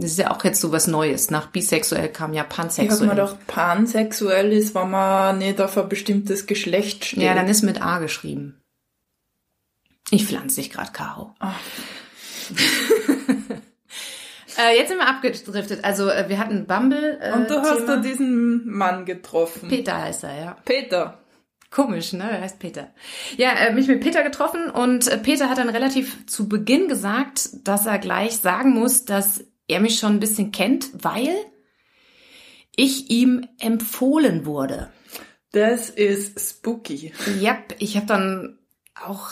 Das 0.00 0.12
ist 0.12 0.19
ja 0.19 0.31
auch 0.31 0.45
jetzt 0.45 0.61
so 0.61 0.71
was 0.71 0.87
Neues. 0.87 1.33
Nach 1.33 1.49
bisexuell 1.49 2.09
kam 2.09 2.33
ja 2.33 2.45
pansexuell. 2.45 2.87
Ich 2.87 2.93
hab 2.93 3.00
mir 3.00 3.09
gedacht, 3.09 3.47
pansexuell 3.49 4.52
ist, 4.52 4.73
wenn 4.76 4.90
man 4.90 5.38
nicht 5.38 5.61
auf 5.61 5.76
ein 5.76 5.88
bestimmtes 5.88 6.47
Geschlecht 6.47 7.05
steht. 7.05 7.25
Ja, 7.25 7.35
dann 7.35 7.49
ist 7.49 7.62
mit 7.62 7.83
A 7.83 7.99
geschrieben. 7.99 8.62
Ich 10.12 10.25
pflanze 10.25 10.61
dich 10.61 10.71
gerade, 10.71 10.93
Caro. 10.93 11.35
äh, 14.57 14.76
jetzt 14.76 14.88
sind 14.88 14.99
wir 14.99 15.09
abgedriftet. 15.09 15.85
Also 15.85 16.09
äh, 16.09 16.28
wir 16.28 16.38
hatten 16.38 16.67
Bumble. 16.67 17.19
Äh, 17.21 17.33
Und 17.33 17.50
du 17.50 17.61
hast 17.61 17.85
da 17.87 17.97
diesen 17.97 18.71
Mann 18.71 19.05
getroffen. 19.05 19.69
Peter 19.69 20.00
heißt 20.00 20.23
er, 20.23 20.38
ja. 20.38 20.57
Peter. 20.64 21.19
Komisch, 21.73 22.12
ne? 22.12 22.31
Er 22.31 22.40
heißt 22.40 22.61
Peter. 22.61 22.90
Ja, 23.37 23.50
äh, 23.50 23.75
mich 23.75 23.88
mit 23.88 24.00
Peter 24.00 24.23
getroffen 24.23 24.71
und 24.71 25.09
äh, 25.09 25.19
Peter 25.19 25.50
hat 25.50 25.59
dann 25.59 25.69
relativ 25.69 26.25
zu 26.26 26.49
Beginn 26.49 26.87
gesagt, 26.87 27.50
dass 27.64 27.85
er 27.85 27.99
gleich 27.99 28.37
sagen 28.37 28.71
muss, 28.71 29.05
dass 29.05 29.45
er 29.69 29.81
mich 29.81 29.99
schon 29.99 30.15
ein 30.15 30.21
bisschen 30.21 30.51
kennt, 30.51 30.91
weil 31.05 31.35
ich 32.75 33.11
ihm 33.11 33.47
empfohlen 33.59 34.47
wurde. 34.47 34.91
Das 35.53 35.91
ist 35.91 36.39
spooky. 36.39 37.13
Ja, 37.41 37.59
ich 37.79 37.97
habe 37.97 38.07
dann 38.07 38.59
auch 38.95 39.31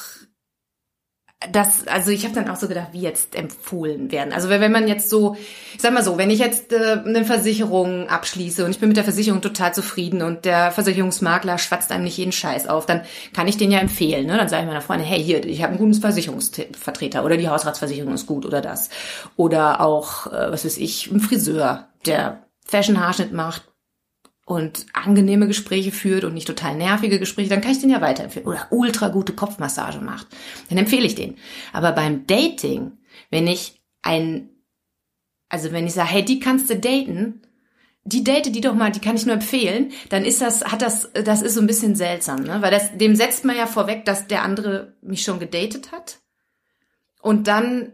das, 1.52 1.86
also 1.86 2.10
ich 2.10 2.24
habe 2.24 2.34
dann 2.34 2.48
auch 2.48 2.56
so 2.56 2.66
gedacht, 2.66 2.88
wie 2.92 3.00
jetzt 3.00 3.34
empfohlen 3.34 4.10
werden. 4.10 4.32
Also 4.32 4.48
wenn 4.48 4.72
man 4.72 4.88
jetzt 4.88 5.10
so, 5.10 5.36
ich 5.74 5.82
sag 5.82 5.92
mal 5.92 6.02
so, 6.02 6.16
wenn 6.16 6.30
ich 6.30 6.38
jetzt 6.38 6.72
äh, 6.72 7.02
eine 7.04 7.26
Versicherung 7.26 8.08
abschließe 8.08 8.64
und 8.64 8.70
ich 8.70 8.80
bin 8.80 8.88
mit 8.88 8.96
der 8.96 9.04
Versicherung 9.04 9.42
total 9.42 9.74
zufrieden 9.74 10.22
und 10.22 10.46
der 10.46 10.72
Versicherungsmakler 10.72 11.58
schwatzt 11.58 11.92
einem 11.92 12.04
nicht 12.04 12.16
jeden 12.16 12.32
Scheiß 12.32 12.68
auf, 12.68 12.86
dann 12.86 13.02
kann 13.34 13.48
ich 13.48 13.58
den 13.58 13.70
ja 13.70 13.80
empfehlen. 13.80 14.26
Ne? 14.26 14.38
Dann 14.38 14.48
sage 14.48 14.62
ich 14.62 14.68
meiner 14.68 14.80
Freundin, 14.80 15.06
hey, 15.06 15.22
hier, 15.22 15.44
ich 15.44 15.62
habe 15.62 15.72
einen 15.72 15.78
guten 15.78 15.92
Versicherungsvertreter 15.94 17.22
oder 17.22 17.36
die 17.36 17.48
Hausratsversicherung 17.48 18.14
ist 18.14 18.26
gut 18.26 18.46
oder 18.46 18.62
das. 18.62 18.88
Oder 19.36 19.82
auch, 19.82 20.28
äh, 20.28 20.50
was 20.50 20.64
weiß 20.64 20.78
ich, 20.78 21.10
ein 21.10 21.20
Friseur, 21.20 21.88
der 22.06 22.46
Fashion-Haarschnitt 22.64 23.32
macht, 23.32 23.62
und 24.46 24.86
angenehme 24.92 25.48
Gespräche 25.48 25.90
führt 25.90 26.22
und 26.22 26.32
nicht 26.32 26.46
total 26.46 26.76
nervige 26.76 27.18
Gespräche, 27.18 27.50
dann 27.50 27.60
kann 27.60 27.72
ich 27.72 27.80
den 27.80 27.90
ja 27.90 28.00
weiterempfehlen. 28.00 28.46
Oder 28.46 28.68
ultra 28.70 29.08
gute 29.08 29.32
Kopfmassage 29.32 30.00
macht, 30.00 30.28
dann 30.68 30.78
empfehle 30.78 31.04
ich 31.04 31.16
den. 31.16 31.36
Aber 31.72 31.90
beim 31.92 32.28
Dating, 32.28 32.92
wenn 33.28 33.48
ich 33.48 33.82
ein, 34.02 34.48
also 35.48 35.72
wenn 35.72 35.86
ich 35.86 35.94
sage, 35.94 36.10
hey, 36.10 36.24
die 36.24 36.38
kannst 36.38 36.70
du 36.70 36.76
daten, 36.76 37.42
die 38.04 38.22
date 38.22 38.54
die 38.54 38.60
doch 38.60 38.74
mal, 38.74 38.92
die 38.92 39.00
kann 39.00 39.16
ich 39.16 39.26
nur 39.26 39.34
empfehlen, 39.34 39.90
dann 40.10 40.24
ist 40.24 40.40
das, 40.40 40.64
hat 40.64 40.80
das, 40.80 41.10
das 41.12 41.42
ist 41.42 41.54
so 41.54 41.60
ein 41.60 41.66
bisschen 41.66 41.96
seltsam, 41.96 42.44
ne? 42.44 42.62
Weil 42.62 42.70
das, 42.70 42.96
dem 42.96 43.16
setzt 43.16 43.44
man 43.44 43.56
ja 43.56 43.66
vorweg, 43.66 44.04
dass 44.04 44.28
der 44.28 44.42
andere 44.42 44.94
mich 45.02 45.22
schon 45.22 45.40
gedatet 45.40 45.90
hat. 45.90 46.20
Und 47.20 47.48
dann 47.48 47.92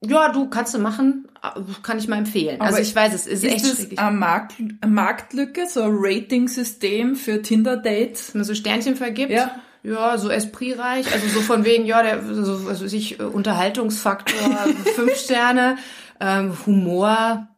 ja, 0.00 0.30
du 0.30 0.48
kannst 0.48 0.74
du 0.74 0.78
machen, 0.78 1.28
kann 1.82 1.98
ich 1.98 2.06
mal 2.06 2.18
empfehlen. 2.18 2.60
Aber 2.60 2.68
also 2.68 2.80
ich 2.80 2.94
weiß, 2.94 3.14
es 3.14 3.26
ist, 3.26 3.44
ist 3.44 3.52
echt 3.52 3.64
das 3.64 3.76
schrecklich. 3.76 3.98
Eine, 3.98 4.16
Markt, 4.16 4.54
eine 4.58 4.92
Marktlücke, 4.92 5.66
so 5.66 5.82
ein 5.82 5.90
Rating-System 5.92 7.16
für 7.16 7.42
Tinder-Dates? 7.42 8.32
Wenn 8.32 8.40
man 8.40 8.46
so 8.46 8.54
Sternchen 8.54 8.96
vergibt? 8.96 9.30
Ja. 9.30 9.60
Ja, 9.84 10.18
so 10.18 10.28
espritreich, 10.28 11.10
also 11.12 11.28
so 11.28 11.40
von 11.40 11.64
wegen, 11.64 11.86
ja, 11.86 12.02
der, 12.02 12.20
so, 12.22 12.66
was 12.66 12.82
weiß 12.82 12.92
ich, 12.92 13.20
Unterhaltungsfaktor, 13.20 14.36
fünf 14.96 15.14
Sterne, 15.16 15.78
ähm, 16.20 16.52
Humor, 16.66 17.48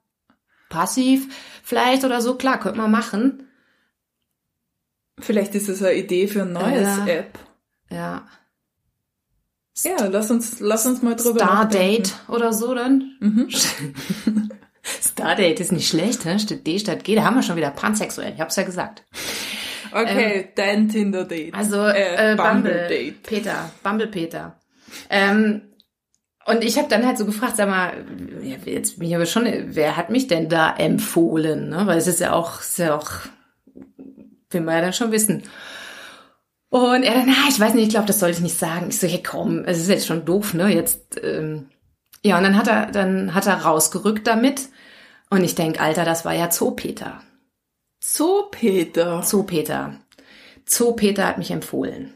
passiv, 0.68 1.34
vielleicht 1.62 2.04
oder 2.04 2.20
so, 2.20 2.34
klar, 2.34 2.60
könnte 2.60 2.78
man 2.78 2.90
machen. 2.90 3.48
Vielleicht 5.18 5.54
ist 5.54 5.70
es 5.70 5.82
eine 5.82 5.94
Idee 5.94 6.28
für 6.28 6.42
ein 6.42 6.52
neues 6.52 6.98
ja. 6.98 7.06
App. 7.06 7.38
Ja. 7.90 8.26
Ja, 9.84 10.06
lass 10.06 10.30
uns, 10.30 10.60
lass 10.60 10.86
uns 10.86 11.02
mal 11.02 11.16
drüber 11.16 11.40
Stardate 11.40 12.10
oder 12.28 12.52
so 12.52 12.74
dann. 12.74 13.16
Mhm. 13.20 13.48
Stardate 14.82 15.62
ist 15.62 15.72
nicht 15.72 15.88
schlecht, 15.88 16.24
ne? 16.24 16.38
Steht 16.38 16.66
D 16.66 16.78
statt 16.78 17.04
G, 17.04 17.14
da 17.14 17.24
haben 17.24 17.36
wir 17.36 17.42
schon 17.42 17.56
wieder 17.56 17.70
pansexuell, 17.70 18.32
ich 18.34 18.40
hab's 18.40 18.56
ja 18.56 18.62
gesagt. 18.62 19.04
Okay, 19.92 20.40
ähm, 20.40 20.48
dein 20.54 20.88
Tinder-Date. 20.88 21.54
Also 21.54 21.84
äh, 21.84 22.32
äh, 22.32 22.36
Bumble, 22.36 22.88
Date. 22.88 23.22
Peter, 23.22 23.70
Bumble 23.82 24.06
Peter. 24.06 24.60
Ähm, 25.08 25.62
und 26.46 26.64
ich 26.64 26.78
habe 26.78 26.88
dann 26.88 27.06
halt 27.06 27.18
so 27.18 27.26
gefragt, 27.26 27.56
sag 27.56 27.68
mal, 27.68 27.92
jetzt 28.64 28.98
bin 28.98 29.08
ich 29.08 29.14
aber 29.14 29.26
schon, 29.26 29.46
wer 29.46 29.96
hat 29.96 30.10
mich 30.10 30.26
denn 30.26 30.48
da 30.48 30.74
empfohlen? 30.74 31.68
Ne? 31.68 31.86
Weil 31.86 31.98
es 31.98 32.06
ist 32.06 32.20
ja 32.20 32.32
auch, 32.32 32.60
ist 32.60 32.78
ja 32.78 32.96
auch, 32.96 33.10
will 34.50 34.60
man 34.62 34.76
ja 34.76 34.80
dann 34.80 34.92
schon 34.92 35.12
wissen. 35.12 35.42
Und 36.70 37.02
er 37.02 37.14
dann, 37.14 37.26
na, 37.26 37.48
ich 37.48 37.58
weiß 37.58 37.74
nicht, 37.74 37.84
ich 37.84 37.90
glaube, 37.90 38.06
das 38.06 38.20
soll 38.20 38.30
ich 38.30 38.40
nicht 38.40 38.56
sagen. 38.56 38.86
Ich 38.88 38.98
so, 38.98 39.06
hey 39.06 39.22
komm, 39.22 39.64
es 39.64 39.78
ist 39.78 39.88
jetzt 39.88 40.06
schon 40.06 40.24
doof, 40.24 40.54
ne? 40.54 40.68
Jetzt, 40.72 41.20
ähm, 41.22 41.68
ja, 42.24 42.38
und 42.38 42.44
dann 42.44 42.56
hat 42.56 42.68
er, 42.68 42.86
dann 42.86 43.34
hat 43.34 43.46
er 43.46 43.62
rausgerückt 43.62 44.26
damit. 44.26 44.68
Und 45.30 45.44
ich 45.44 45.54
denk, 45.54 45.80
Alter, 45.80 46.04
das 46.04 46.24
war 46.24 46.32
ja 46.32 46.48
Zoopeter. 46.48 47.22
Zoopeter? 48.00 49.22
Zoopeter. 49.22 50.00
Zoopeter 50.64 51.26
hat 51.26 51.38
mich 51.38 51.50
empfohlen. 51.50 52.14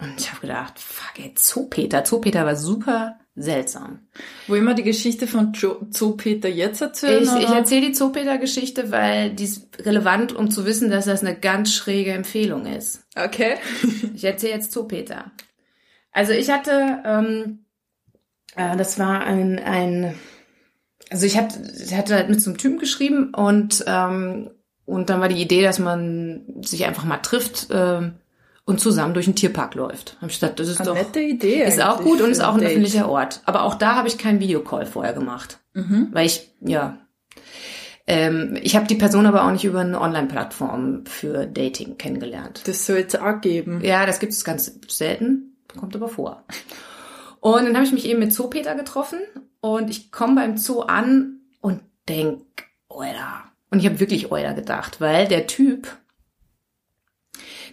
Und 0.00 0.20
ich 0.20 0.30
habe 0.30 0.40
gedacht, 0.40 0.78
fuck, 0.78 1.18
ey, 1.18 1.34
Zoopeter. 1.34 2.04
Zoopeter 2.04 2.46
war 2.46 2.56
super 2.56 3.18
seltsam. 3.34 4.00
Wo 4.46 4.54
immer 4.54 4.74
die 4.74 4.82
Geschichte 4.82 5.26
von 5.26 5.54
Zoopeter 5.54 6.48
jetzt 6.48 6.82
erzählen? 6.82 7.22
Ich, 7.22 7.44
ich 7.44 7.50
erzähle 7.50 7.86
die 7.86 7.92
Zoopeter-Geschichte, 7.92 8.90
weil 8.90 9.30
die 9.30 9.44
ist 9.44 9.84
relevant, 9.86 10.34
um 10.34 10.50
zu 10.50 10.66
wissen, 10.66 10.90
dass 10.90 11.06
das 11.06 11.22
eine 11.22 11.38
ganz 11.38 11.72
schräge 11.72 12.12
Empfehlung 12.12 12.66
ist. 12.66 13.04
Okay. 13.16 13.56
ich 14.14 14.24
erzähle 14.24 14.54
jetzt 14.54 14.72
Zoopeter. 14.72 15.32
Also 16.12 16.32
ich 16.32 16.50
hatte, 16.50 17.02
ähm, 17.04 17.64
äh, 18.54 18.76
das 18.76 18.98
war 18.98 19.24
ein, 19.24 19.58
ein 19.58 20.14
also 21.10 21.26
ich 21.26 21.36
hatte, 21.36 21.60
ich 21.82 21.94
hatte 21.94 22.14
halt 22.14 22.28
mit 22.28 22.40
so 22.40 22.50
einem 22.50 22.58
Typen 22.58 22.78
geschrieben 22.78 23.32
und 23.34 23.84
ähm, 23.86 24.50
und 24.84 25.10
dann 25.10 25.20
war 25.20 25.28
die 25.28 25.40
Idee, 25.40 25.62
dass 25.62 25.78
man 25.78 26.44
sich 26.62 26.84
einfach 26.84 27.04
mal 27.04 27.18
trifft, 27.18 27.68
ähm, 27.70 28.16
und 28.72 28.78
zusammen 28.78 29.14
durch 29.14 29.26
den 29.26 29.36
Tierpark 29.36 29.74
läuft. 29.74 30.16
Hab 30.20 30.30
ich 30.30 30.40
gedacht, 30.40 30.58
das 30.58 30.68
ist 30.68 30.80
Eine 30.80 30.88
doch 30.88 30.94
nette 30.94 31.20
Idee. 31.20 31.62
Ist 31.62 31.80
auch 31.82 32.02
gut 32.02 32.20
und 32.20 32.30
ist 32.30 32.40
auch 32.40 32.54
ein 32.54 32.60
Date. 32.60 32.70
öffentlicher 32.70 33.08
Ort. 33.08 33.40
Aber 33.44 33.62
auch 33.62 33.76
da 33.76 33.94
habe 33.94 34.08
ich 34.08 34.18
keinen 34.18 34.40
Videocall 34.40 34.86
vorher 34.86 35.12
gemacht, 35.12 35.60
mhm. 35.74 36.08
weil 36.12 36.26
ich 36.26 36.50
ja 36.60 36.98
Ähm, 38.06 38.58
ich 38.60 38.74
habe 38.74 38.86
die 38.86 38.96
Person 38.96 39.26
aber 39.26 39.44
auch 39.44 39.52
nicht 39.52 39.64
über 39.64 39.80
eine 39.80 40.00
Online-Plattform 40.00 41.06
für 41.06 41.46
Dating 41.46 41.98
kennengelernt. 41.98 42.62
Das 42.66 42.84
soll 42.84 43.04
es 43.06 43.14
auch 43.14 43.40
geben. 43.40 43.80
Ja, 43.84 44.06
das 44.06 44.18
gibt 44.18 44.32
es 44.32 44.44
ganz 44.44 44.72
selten, 44.88 45.56
kommt 45.78 45.94
aber 45.94 46.08
vor. 46.08 46.44
Und 47.40 47.64
dann 47.64 47.74
habe 47.74 47.84
ich 47.84 47.92
mich 47.92 48.06
eben 48.06 48.18
mit 48.18 48.32
Zoopeter 48.32 48.74
getroffen 48.74 49.20
und 49.60 49.88
ich 49.88 50.10
komme 50.10 50.34
beim 50.34 50.56
Zoo 50.56 50.80
an 50.80 51.40
und 51.60 51.80
denk, 52.08 52.42
Oida. 52.88 53.44
Und 53.70 53.78
ich 53.78 53.86
habe 53.86 54.00
wirklich 54.00 54.32
Oida 54.32 54.52
gedacht, 54.52 55.00
weil 55.00 55.28
der 55.28 55.46
Typ, 55.46 55.96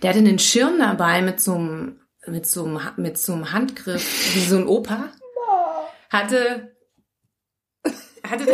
der 0.01 0.12
hatte 0.12 0.20
einen 0.20 0.39
Schirm 0.39 0.79
dabei 0.79 1.22
mit 1.22 1.41
so 1.41 1.56
einem, 1.56 2.00
mit 2.27 2.46
so 2.46 2.65
einem, 2.65 2.79
mit 2.98 3.18
so 3.18 3.34
einem 3.34 3.51
Handgriff, 3.51 4.36
wie 4.36 4.41
so 4.41 4.58
ein 4.58 4.68
Opa. 4.68 5.10
Hatte, 6.10 6.75
hatte, 8.24 8.53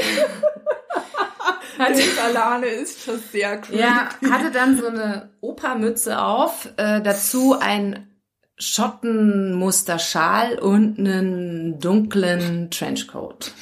hatte 1.77 2.01
Alane 2.23 2.67
ist 2.67 3.03
schon 3.03 3.19
sehr 3.19 3.59
creepy. 3.59 3.79
Ja, 3.79 4.09
hatte 4.29 4.51
dann 4.51 4.77
so 4.77 4.87
eine 4.87 5.29
Opermütze 5.41 6.21
auf, 6.21 6.69
äh, 6.77 7.01
dazu 7.01 7.57
ein 7.59 8.15
Schottenmusterschal 8.57 10.59
und 10.59 10.97
einen 10.97 11.79
dunklen 11.79 12.71
Trenchcoat. 12.71 13.51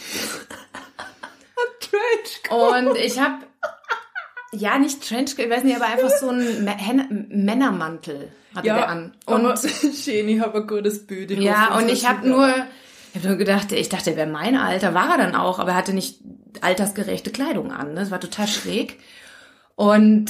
Trenchcoat. 1.80 2.86
Und 2.86 2.98
ich 2.98 3.20
habe 3.20 3.40
ja 4.54 4.78
nicht 4.80 5.08
Trenchcoat, 5.08 5.46
ich 5.46 5.52
weiß 5.52 5.64
nicht, 5.64 5.76
aber 5.76 5.86
einfach 5.88 6.10
so 6.10 6.30
Mä- 6.32 7.08
Männermantel 7.30 8.30
hatte 8.56 8.68
Ja, 8.68 8.76
der 8.76 8.90
an. 8.90 9.14
und 9.26 9.60
schön, 9.96 10.28
ich 10.30 10.40
habe 10.40 10.60
ein 10.62 10.68
gutes 10.68 11.06
Bild. 11.08 11.32
Ich 11.32 11.40
ja, 11.40 11.70
hoffe, 11.72 11.84
und 11.84 11.90
ich 11.90 12.08
habe 12.08 12.28
nur, 12.28 12.48
ich 12.48 13.20
habe 13.20 13.28
nur 13.30 13.38
gedacht, 13.38 13.72
ich 13.72 13.90
dachte, 13.90 14.12
er 14.12 14.18
wäre 14.18 14.30
mein 14.30 14.56
Alter, 14.58 14.94
war 14.94 15.12
er 15.12 15.18
dann 15.18 15.36
auch, 15.36 15.60
aber 15.60 15.72
er 15.72 15.78
hatte 15.78 15.94
nicht 15.94 16.22
altersgerechte 16.62 17.32
Kleidung 17.32 17.72
an. 17.72 17.90
ne? 17.90 18.02
Das 18.02 18.12
war 18.12 18.20
total 18.20 18.48
schräg. 18.48 19.00
Und, 19.76 20.28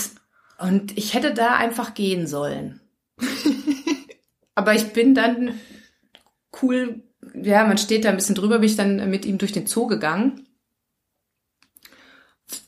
und 0.57 0.97
ich 0.97 1.13
hätte 1.13 1.33
da 1.33 1.55
einfach 1.55 1.93
gehen 1.93 2.27
sollen. 2.27 2.79
aber 4.55 4.73
ich 4.73 4.93
bin 4.93 5.15
dann 5.15 5.59
cool, 6.61 7.03
ja, 7.33 7.65
man 7.65 7.77
steht 7.77 8.05
da 8.05 8.09
ein 8.09 8.15
bisschen 8.15 8.35
drüber, 8.35 8.59
bin 8.59 8.69
ich 8.69 8.75
dann 8.77 9.09
mit 9.09 9.25
ihm 9.25 9.37
durch 9.37 9.51
den 9.51 9.67
Zoo 9.67 9.87
gegangen. 9.87 10.47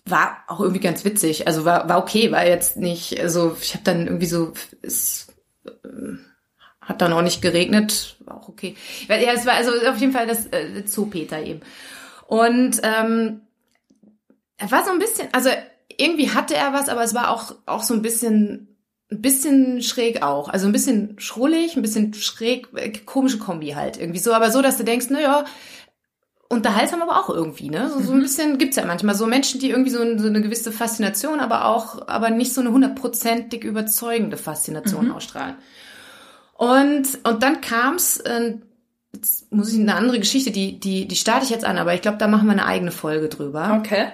War 0.05 0.43
auch 0.47 0.59
irgendwie 0.59 0.81
ganz 0.81 1.05
witzig. 1.05 1.47
Also 1.47 1.65
war, 1.65 1.87
war 1.89 1.97
okay, 1.97 2.31
war 2.31 2.45
jetzt 2.45 2.77
nicht, 2.77 3.19
also 3.19 3.55
ich 3.59 3.73
habe 3.73 3.83
dann 3.83 4.07
irgendwie 4.07 4.25
so, 4.25 4.53
es, 4.81 5.27
hat 6.81 7.01
dann 7.01 7.13
auch 7.13 7.21
nicht 7.21 7.41
geregnet, 7.41 8.15
war 8.19 8.37
auch 8.37 8.47
okay. 8.47 8.75
Ja, 9.07 9.15
es 9.33 9.45
war 9.45 9.53
also 9.53 9.71
auf 9.87 9.97
jeden 9.97 10.13
Fall 10.13 10.27
das 10.27 10.47
äh, 10.51 10.85
Zoopeter 10.85 11.41
eben. 11.41 11.61
Und 12.27 12.79
ähm, 12.83 13.41
er 14.57 14.71
war 14.71 14.85
so 14.85 14.91
ein 14.91 14.99
bisschen, 14.99 15.27
also 15.31 15.49
irgendwie 15.97 16.31
hatte 16.31 16.55
er 16.55 16.73
was, 16.73 16.89
aber 16.89 17.03
es 17.03 17.15
war 17.15 17.31
auch 17.31 17.55
auch 17.65 17.83
so 17.83 17.93
ein 17.93 18.01
bisschen 18.01 18.75
ein 19.11 19.21
bisschen 19.21 19.81
schräg 19.81 20.23
auch, 20.23 20.49
also 20.49 20.65
ein 20.65 20.71
bisschen 20.71 21.19
schrullig, 21.19 21.75
ein 21.75 21.81
bisschen 21.81 22.13
schräg, 22.13 22.67
äh, 22.75 22.91
komische 22.91 23.37
Kombi 23.37 23.71
halt 23.71 23.97
irgendwie 23.99 24.19
so, 24.19 24.33
aber 24.33 24.51
so, 24.51 24.61
dass 24.61 24.77
du 24.77 24.83
denkst, 24.83 25.07
na 25.09 25.21
ja, 25.21 25.45
unterhaltsam 26.49 27.01
aber 27.01 27.19
auch 27.19 27.29
irgendwie, 27.29 27.69
ne? 27.69 27.89
So, 27.89 28.01
so 28.01 28.13
ein 28.13 28.21
bisschen 28.21 28.57
gibt's 28.57 28.75
ja 28.75 28.85
manchmal 28.85 29.15
so 29.15 29.25
Menschen, 29.25 29.59
die 29.59 29.69
irgendwie 29.69 29.89
so, 29.91 30.01
ein- 30.01 30.19
so 30.19 30.27
eine 30.27 30.41
gewisse 30.41 30.71
Faszination, 30.71 31.39
aber 31.39 31.65
auch, 31.65 32.07
aber 32.07 32.29
nicht 32.29 32.53
so 32.53 32.61
eine 32.61 32.71
hundertprozentig 32.71 33.63
überzeugende 33.63 34.37
Faszination 34.37 35.11
ausstrahlen. 35.11 35.55
Und, 36.53 37.19
und 37.23 37.43
dann 37.43 37.61
kam's, 37.61 38.17
äh, 38.17 38.55
jetzt 39.13 39.51
muss 39.51 39.73
ich 39.73 39.79
eine 39.79 39.95
andere 39.95 40.19
Geschichte, 40.19 40.51
die, 40.51 40.79
die, 40.79 41.07
die 41.07 41.15
starte 41.15 41.43
ich 41.45 41.49
jetzt 41.49 41.65
an, 41.65 41.77
aber 41.77 41.93
ich 41.93 42.01
glaube, 42.01 42.17
da 42.17 42.27
machen 42.27 42.45
wir 42.47 42.53
eine 42.53 42.65
eigene 42.65 42.91
Folge 42.91 43.27
drüber. 43.27 43.77
Okay. 43.79 44.07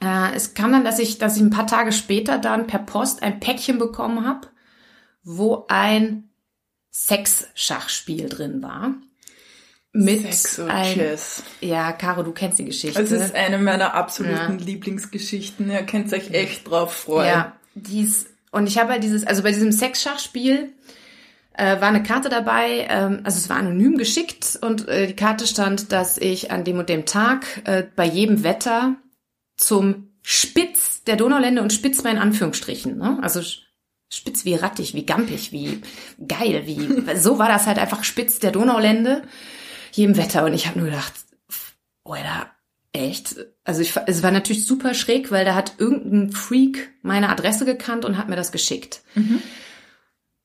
Äh, 0.00 0.34
es 0.34 0.54
kam 0.54 0.72
dann, 0.72 0.84
dass 0.84 0.98
ich, 0.98 1.18
dass 1.18 1.36
ich 1.36 1.42
ein 1.42 1.50
paar 1.50 1.66
Tage 1.66 1.92
später 1.92 2.38
dann 2.38 2.66
per 2.68 2.78
Post 2.78 3.22
ein 3.22 3.40
Päckchen 3.40 3.78
bekommen 3.78 4.24
habe, 4.26 4.48
wo 5.24 5.66
ein 5.68 6.30
Sexschachspiel 6.90 8.28
drin 8.28 8.62
war. 8.62 8.94
Mit 10.04 10.22
Sex 10.22 10.58
und 10.58 10.70
ein, 10.70 10.94
Chess. 10.94 11.42
ja, 11.60 11.92
Caro, 11.92 12.22
du 12.22 12.32
kennst 12.32 12.58
die 12.58 12.64
Geschichte. 12.64 13.00
Das 13.00 13.10
ist 13.10 13.34
eine 13.34 13.58
meiner 13.58 13.94
absoluten 13.94 14.58
Ja. 14.58 14.64
Lieblingsgeschichten. 14.64 15.70
Ihr 15.70 15.82
könnt 15.84 16.12
euch 16.12 16.30
echt 16.30 16.68
drauf 16.68 16.92
freuen. 16.94 17.28
Ja, 17.28 17.56
dies, 17.74 18.26
und 18.50 18.66
ich 18.66 18.78
habe 18.78 18.92
halt 18.92 19.02
dieses, 19.02 19.26
also 19.26 19.42
bei 19.42 19.50
diesem 19.50 19.72
Sexschachspiel 19.72 20.72
äh, 21.54 21.80
war 21.80 21.88
eine 21.88 22.02
Karte 22.02 22.28
dabei, 22.28 22.86
ähm, 22.88 23.20
also 23.24 23.38
es 23.38 23.48
war 23.48 23.56
anonym 23.56 23.98
geschickt 23.98 24.58
und 24.62 24.88
äh, 24.88 25.08
die 25.08 25.16
Karte 25.16 25.46
stand, 25.46 25.92
dass 25.92 26.16
ich 26.16 26.50
an 26.50 26.64
dem 26.64 26.78
und 26.78 26.88
dem 26.88 27.04
Tag 27.04 27.62
äh, 27.64 27.84
bei 27.96 28.04
jedem 28.04 28.44
Wetter 28.44 28.96
zum 29.56 30.12
Spitz 30.22 31.02
der 31.04 31.16
Donaulände 31.16 31.60
und 31.60 31.72
Spitz 31.72 32.02
mal 32.04 32.10
in 32.10 32.18
Anführungsstrichen, 32.18 32.96
ne? 32.96 33.18
also 33.22 33.40
spitz 34.10 34.44
wie 34.44 34.54
rattig, 34.54 34.94
wie 34.94 35.04
gampig, 35.04 35.52
wie 35.52 35.82
geil, 36.26 36.62
wie, 36.64 37.16
so 37.18 37.38
war 37.38 37.48
das 37.48 37.66
halt 37.66 37.78
einfach 37.78 38.04
Spitz 38.04 38.38
der 38.38 38.52
Donaulände, 38.52 39.22
jedem 39.92 40.16
Wetter 40.16 40.44
und 40.44 40.54
ich 40.54 40.66
habe 40.66 40.78
nur 40.78 40.88
gedacht, 40.88 41.12
oder 42.04 42.50
echt? 42.92 43.36
Also 43.64 43.82
ich, 43.82 43.94
es 44.06 44.22
war 44.22 44.30
natürlich 44.30 44.66
super 44.66 44.94
schräg, 44.94 45.30
weil 45.30 45.44
da 45.44 45.54
hat 45.54 45.74
irgendein 45.78 46.32
Freak 46.32 46.90
meine 47.02 47.28
Adresse 47.28 47.64
gekannt 47.64 48.04
und 48.04 48.16
hat 48.16 48.28
mir 48.28 48.36
das 48.36 48.52
geschickt. 48.52 49.02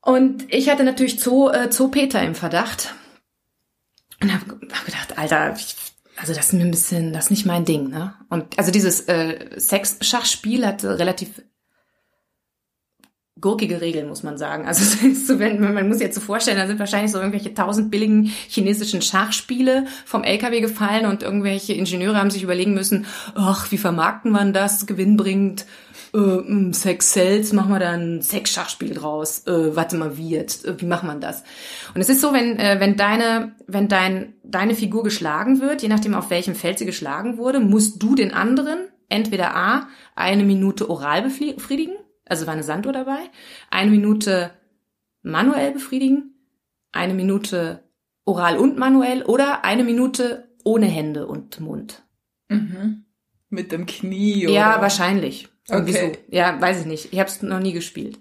Und 0.01 0.53
ich 0.53 0.69
hatte 0.69 0.83
natürlich 0.83 1.19
Zoo, 1.19 1.49
äh, 1.49 1.71
Zoo 1.71 1.87
Peter 1.87 2.21
im 2.21 2.35
Verdacht 2.35 2.93
und 4.21 4.33
habe 4.33 4.45
hab 4.73 4.85
gedacht, 4.85 5.17
Alter, 5.17 5.55
ich, 5.55 5.75
also 6.17 6.33
das 6.33 6.47
ist 6.47 6.53
mir 6.53 6.65
ein 6.65 6.71
bisschen, 6.71 7.13
das 7.13 7.25
ist 7.25 7.31
nicht 7.31 7.45
mein 7.45 7.65
Ding, 7.65 7.89
ne? 7.89 8.13
Und 8.29 8.57
also 8.57 8.71
dieses 8.71 9.07
äh, 9.07 9.57
Sex-Schachspiel 9.57 10.65
hatte 10.65 10.99
relativ 10.99 11.41
gurkige 13.43 13.81
Regeln, 13.81 14.07
muss 14.07 14.23
man 14.23 14.37
sagen. 14.37 14.65
Also 14.65 14.83
wenn, 15.37 15.59
man 15.59 15.87
muss 15.87 15.97
sich 15.97 16.07
jetzt 16.07 16.15
so 16.15 16.21
vorstellen, 16.21 16.57
da 16.57 16.65
sind 16.65 16.79
wahrscheinlich 16.79 17.11
so 17.11 17.19
irgendwelche 17.19 17.53
tausend 17.53 17.91
billigen 17.91 18.31
chinesischen 18.47 19.01
Schachspiele 19.01 19.85
vom 20.05 20.23
LKW 20.23 20.61
gefallen 20.61 21.05
und 21.05 21.23
irgendwelche 21.23 21.73
Ingenieure 21.73 22.17
haben 22.17 22.31
sich 22.31 22.41
überlegen 22.41 22.73
müssen, 22.73 23.05
ach, 23.35 23.69
wie 23.71 23.77
vermarkten 23.77 24.31
man 24.31 24.53
das 24.53 24.85
gewinnbringend? 24.85 25.65
Äh, 26.13 26.17
mh, 26.17 26.73
Sex 26.73 27.11
Sells, 27.11 27.53
machen 27.53 27.71
wir 27.71 27.79
da 27.79 27.91
ein 27.91 28.21
Sex-Schachspiel 28.21 28.93
draus. 28.93 29.45
Äh, 29.45 29.75
warte 29.75 29.97
mal, 29.97 30.15
wie 30.15 30.29
jetzt? 30.29 30.65
Äh, 30.65 30.79
wie 30.79 30.85
macht 30.85 31.03
man 31.03 31.19
das? 31.19 31.43
Und 31.95 32.01
es 32.01 32.07
ist 32.07 32.21
so, 32.21 32.31
wenn, 32.33 32.57
äh, 32.59 32.79
wenn 32.79 32.95
deine, 32.95 33.55
wenn 33.67 33.87
dein, 33.89 34.33
deine 34.43 34.75
Figur 34.75 35.03
geschlagen 35.03 35.59
wird, 35.59 35.81
je 35.81 35.89
nachdem 35.89 36.13
auf 36.13 36.29
welchem 36.29 36.55
Feld 36.55 36.79
sie 36.79 36.85
geschlagen 36.85 37.37
wurde, 37.37 37.59
musst 37.59 38.01
du 38.01 38.15
den 38.15 38.33
anderen 38.33 38.79
entweder 39.09 39.55
A, 39.55 39.87
eine 40.15 40.43
Minute 40.43 40.89
oral 40.89 41.25
befri- 41.25 41.55
befriedigen, 41.55 41.95
also 42.25 42.45
war 42.45 42.53
eine 42.53 42.63
Sanduhr 42.63 42.93
dabei, 42.93 43.19
eine 43.69 43.91
Minute 43.91 44.51
manuell 45.21 45.71
befriedigen, 45.71 46.35
eine 46.91 47.13
Minute 47.13 47.83
oral 48.25 48.57
und 48.57 48.77
manuell 48.77 49.23
oder 49.23 49.63
eine 49.65 49.83
Minute 49.83 50.49
ohne 50.63 50.85
Hände 50.85 51.27
und 51.27 51.59
Mund. 51.59 52.03
Mhm. 52.49 53.05
Mit 53.49 53.71
dem 53.71 53.85
Knie, 53.85 54.47
oder? 54.47 54.55
Ja, 54.55 54.81
wahrscheinlich. 54.81 55.49
Irgendwie 55.69 55.93
Okay. 55.97 56.19
so. 56.29 56.35
Ja, 56.35 56.59
weiß 56.59 56.81
ich 56.81 56.85
nicht. 56.85 57.13
Ich 57.13 57.19
habe 57.19 57.29
es 57.29 57.41
noch 57.41 57.59
nie 57.59 57.73
gespielt. 57.73 58.19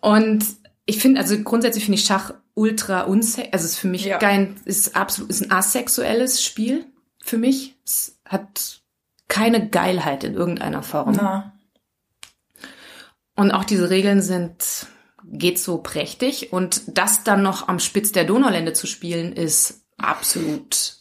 Und 0.00 0.44
ich 0.86 0.98
finde, 0.98 1.20
also 1.20 1.38
grundsätzlich 1.42 1.84
finde 1.84 1.98
ich 1.98 2.04
Schach 2.06 2.34
ultra 2.54 3.02
unsex. 3.02 3.48
Also 3.52 3.64
es 3.64 3.72
ist 3.72 3.78
für 3.78 3.88
mich 3.88 4.04
Ja. 4.04 4.18
kein, 4.18 4.56
ist 4.64 4.96
absolut, 4.96 5.30
ist 5.30 5.42
ein 5.42 5.50
asexuelles 5.52 6.42
Spiel 6.42 6.84
für 7.22 7.38
mich. 7.38 7.76
Es 7.84 8.18
hat 8.24 8.80
keine 9.28 9.68
Geilheit 9.68 10.24
in 10.24 10.34
irgendeiner 10.34 10.82
Form. 10.82 11.12
Na, 11.16 11.52
Und 13.40 13.52
auch 13.52 13.64
diese 13.64 13.88
Regeln 13.88 14.20
sind, 14.20 14.86
geht 15.24 15.58
so 15.58 15.78
prächtig. 15.78 16.52
Und 16.52 16.82
das 16.88 17.24
dann 17.24 17.42
noch 17.42 17.68
am 17.68 17.78
Spitz 17.78 18.12
der 18.12 18.24
Donaulände 18.24 18.74
zu 18.74 18.86
spielen, 18.86 19.32
ist 19.32 19.80
absolut 19.96 20.96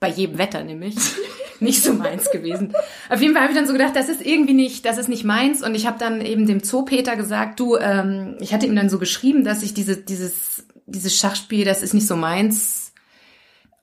bei 0.00 0.08
jedem 0.08 0.36
Wetter 0.36 0.64
nämlich 0.64 0.96
nicht 1.60 1.84
so 1.84 1.92
meins 1.92 2.32
gewesen. 2.32 2.74
Auf 3.08 3.22
jeden 3.22 3.34
Fall 3.34 3.44
habe 3.44 3.52
ich 3.52 3.56
dann 3.56 3.68
so 3.68 3.72
gedacht, 3.72 3.94
das 3.94 4.08
ist 4.08 4.20
irgendwie 4.20 4.52
nicht, 4.52 4.84
das 4.84 4.98
ist 4.98 5.08
nicht 5.08 5.22
meins. 5.22 5.62
Und 5.62 5.76
ich 5.76 5.86
habe 5.86 5.96
dann 5.96 6.20
eben 6.20 6.48
dem 6.48 6.64
Zoopeter 6.64 7.14
gesagt, 7.14 7.60
du, 7.60 7.76
ähm, 7.76 8.36
ich 8.40 8.52
hatte 8.52 8.66
ihm 8.66 8.74
dann 8.74 8.90
so 8.90 8.98
geschrieben, 8.98 9.44
dass 9.44 9.62
ich 9.62 9.72
diese, 9.72 9.96
dieses, 9.96 10.66
dieses 10.86 11.16
Schachspiel, 11.16 11.64
das 11.64 11.82
ist 11.82 11.94
nicht 11.94 12.08
so 12.08 12.16
meins. 12.16 12.94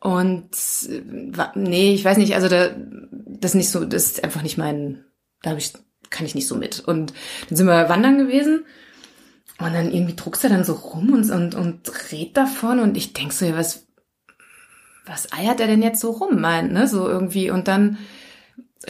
Und 0.01 0.49
äh, 0.89 1.47
nee, 1.55 1.93
ich 1.93 2.03
weiß 2.03 2.17
nicht, 2.17 2.35
also 2.35 2.49
da, 2.49 2.75
das 3.11 3.51
ist 3.51 3.55
nicht 3.55 3.69
so, 3.69 3.85
das 3.85 4.07
ist 4.07 4.25
einfach 4.25 4.41
nicht 4.41 4.57
mein, 4.57 5.05
da 5.41 5.51
habe 5.51 5.61
ich, 5.61 5.71
kann 6.13 6.25
ich 6.25 6.35
nicht 6.35 6.47
so 6.47 6.55
mit. 6.55 6.79
Und 6.79 7.13
dann 7.49 7.57
sind 7.57 7.67
wir 7.67 7.89
wandern 7.89 8.17
gewesen. 8.17 8.65
Und 9.59 9.73
dann 9.73 9.91
irgendwie 9.91 10.15
druckst 10.15 10.43
er 10.43 10.49
dann 10.49 10.63
so 10.63 10.73
rum 10.73 11.13
und, 11.13 11.29
und, 11.29 11.55
und 11.55 12.11
redet 12.11 12.37
davon 12.37 12.79
und 12.79 12.97
ich 12.97 13.13
denk 13.13 13.33
so, 13.33 13.45
ja, 13.45 13.55
was, 13.55 13.85
was 15.05 15.31
eiert 15.31 15.59
er 15.59 15.67
denn 15.67 15.83
jetzt 15.83 15.99
so 15.99 16.11
rum, 16.11 16.41
meint, 16.41 16.71
ne, 16.71 16.87
so 16.87 17.07
irgendwie. 17.07 17.51
Und 17.51 17.67
dann 17.67 17.97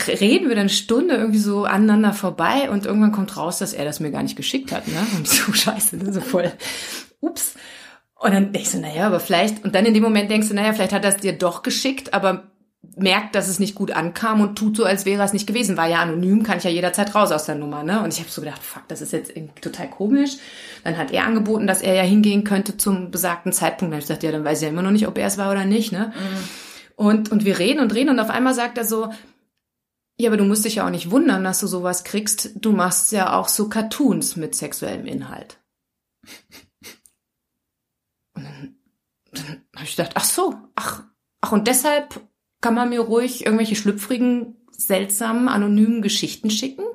reden 0.07 0.49
wir 0.49 0.55
dann 0.55 0.69
Stunde 0.69 1.15
irgendwie 1.15 1.39
so 1.39 1.65
aneinander 1.65 2.13
vorbei 2.13 2.69
und 2.69 2.85
irgendwann 2.85 3.11
kommt 3.11 3.35
raus, 3.35 3.59
dass 3.59 3.73
er 3.73 3.85
das 3.85 3.99
mir 3.99 4.11
gar 4.11 4.23
nicht 4.23 4.35
geschickt 4.35 4.71
hat, 4.71 4.87
ne? 4.87 5.05
Und 5.17 5.27
so, 5.27 5.51
scheiße, 5.53 5.97
ne, 5.97 6.13
so 6.13 6.21
voll, 6.21 6.51
ups. 7.19 7.55
Und 8.15 8.33
dann 8.33 8.53
denk 8.53 8.63
ich 8.63 8.71
so, 8.71 8.79
naja, 8.79 9.05
aber 9.05 9.19
vielleicht, 9.19 9.65
und 9.65 9.75
dann 9.75 9.85
in 9.85 9.93
dem 9.93 10.03
Moment 10.03 10.31
denkst 10.31 10.47
du, 10.47 10.53
naja, 10.53 10.71
vielleicht 10.71 10.93
hat 10.93 11.03
er 11.03 11.13
es 11.13 11.21
dir 11.21 11.33
doch 11.33 11.61
geschickt, 11.61 12.13
aber 12.13 12.52
merkt, 12.95 13.35
dass 13.35 13.47
es 13.47 13.59
nicht 13.59 13.75
gut 13.75 13.91
ankam 13.91 14.41
und 14.41 14.55
tut 14.55 14.77
so, 14.77 14.85
als 14.85 15.05
wäre 15.05 15.23
es 15.23 15.33
nicht 15.33 15.47
gewesen. 15.47 15.77
War 15.77 15.87
ja 15.87 15.99
anonym, 15.99 16.43
kann 16.43 16.57
ich 16.57 16.63
ja 16.63 16.69
jederzeit 16.69 17.15
raus 17.15 17.31
aus 17.31 17.45
der 17.45 17.55
Nummer, 17.55 17.83
ne? 17.83 18.03
Und 18.03 18.13
ich 18.13 18.19
habe 18.19 18.29
so 18.29 18.41
gedacht, 18.41 18.61
fuck, 18.61 18.87
das 18.87 19.01
ist 19.01 19.13
jetzt 19.13 19.33
total 19.61 19.89
komisch. 19.89 20.37
Dann 20.83 20.97
hat 20.97 21.11
er 21.11 21.25
angeboten, 21.25 21.67
dass 21.67 21.81
er 21.81 21.95
ja 21.95 22.03
hingehen 22.03 22.43
könnte 22.43 22.77
zum 22.77 23.11
besagten 23.11 23.51
Zeitpunkt. 23.51 23.91
Dann 23.91 23.97
habe 23.97 23.99
ich 23.99 24.07
gesagt, 24.07 24.23
ja, 24.23 24.31
dann 24.31 24.45
weiß 24.45 24.59
ich 24.59 24.63
ja 24.63 24.69
immer 24.69 24.81
noch 24.81 24.91
nicht, 24.91 25.07
ob 25.07 25.17
er 25.17 25.27
es 25.27 25.37
war 25.37 25.51
oder 25.51 25.65
nicht, 25.65 25.91
ne? 25.91 26.13
Mhm. 26.15 26.49
Und, 26.95 27.31
und 27.31 27.45
wir 27.45 27.57
reden 27.57 27.79
und 27.79 27.93
reden 27.93 28.09
und 28.09 28.19
auf 28.19 28.29
einmal 28.29 28.53
sagt 28.53 28.77
er 28.77 28.85
so, 28.85 29.09
ja, 30.17 30.29
aber 30.29 30.37
du 30.37 30.43
musst 30.43 30.63
dich 30.63 30.75
ja 30.75 30.85
auch 30.85 30.91
nicht 30.91 31.09
wundern, 31.09 31.43
dass 31.43 31.59
du 31.59 31.67
sowas 31.67 32.03
kriegst. 32.03 32.51
Du 32.55 32.71
machst 32.71 33.11
ja 33.11 33.33
auch 33.33 33.47
so 33.47 33.67
Cartoons 33.67 34.35
mit 34.35 34.53
sexuellem 34.53 35.07
Inhalt. 35.07 35.59
Und 38.35 38.43
dann, 38.43 38.75
dann 39.31 39.63
habe 39.75 39.85
ich 39.85 39.95
gedacht, 39.95 40.11
ach 40.13 40.23
so, 40.23 40.55
ach, 40.75 41.03
ach 41.41 41.51
und 41.51 41.67
deshalb 41.67 42.21
kann 42.63 42.73
man 42.73 42.89
mir 42.89 43.01
ruhig 43.01 43.45
irgendwelche 43.45 43.75
schlüpfrigen, 43.75 44.55
seltsamen, 44.71 45.49
anonymen 45.49 46.01
Geschichten 46.01 46.49
schicken? 46.49 46.85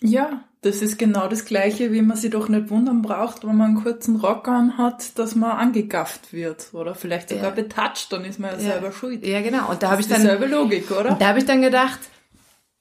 Ja, 0.00 0.44
das 0.60 0.80
ist 0.80 0.96
genau 0.96 1.26
das 1.26 1.44
Gleiche, 1.44 1.92
wie 1.92 2.02
man 2.02 2.16
sich 2.16 2.30
doch 2.30 2.48
nicht 2.48 2.70
wundern 2.70 3.02
braucht, 3.02 3.42
wenn 3.44 3.56
man 3.56 3.74
einen 3.74 3.82
kurzen 3.82 4.16
Rock 4.16 4.46
an 4.46 4.78
hat, 4.78 5.18
dass 5.18 5.34
man 5.34 5.50
angegafft 5.50 6.32
wird 6.32 6.72
oder 6.72 6.94
vielleicht 6.94 7.30
sogar 7.30 7.44
ja. 7.46 7.50
betatscht, 7.50 8.12
dann 8.12 8.24
ist 8.24 8.38
man 8.38 8.52
ja, 8.52 8.56
ja, 8.56 8.72
selber 8.72 8.92
schuld. 8.92 9.26
Ja, 9.26 9.42
genau. 9.42 9.68
Und 9.68 9.82
da 9.82 9.90
habe 9.90 10.00
ich 10.00 10.06
dann 10.06 10.20
dieselbe 10.20 10.46
Logik, 10.46 10.90
oder? 10.92 11.16
Da 11.16 11.26
habe 11.26 11.40
ich 11.40 11.46
dann 11.46 11.62
gedacht, 11.62 11.98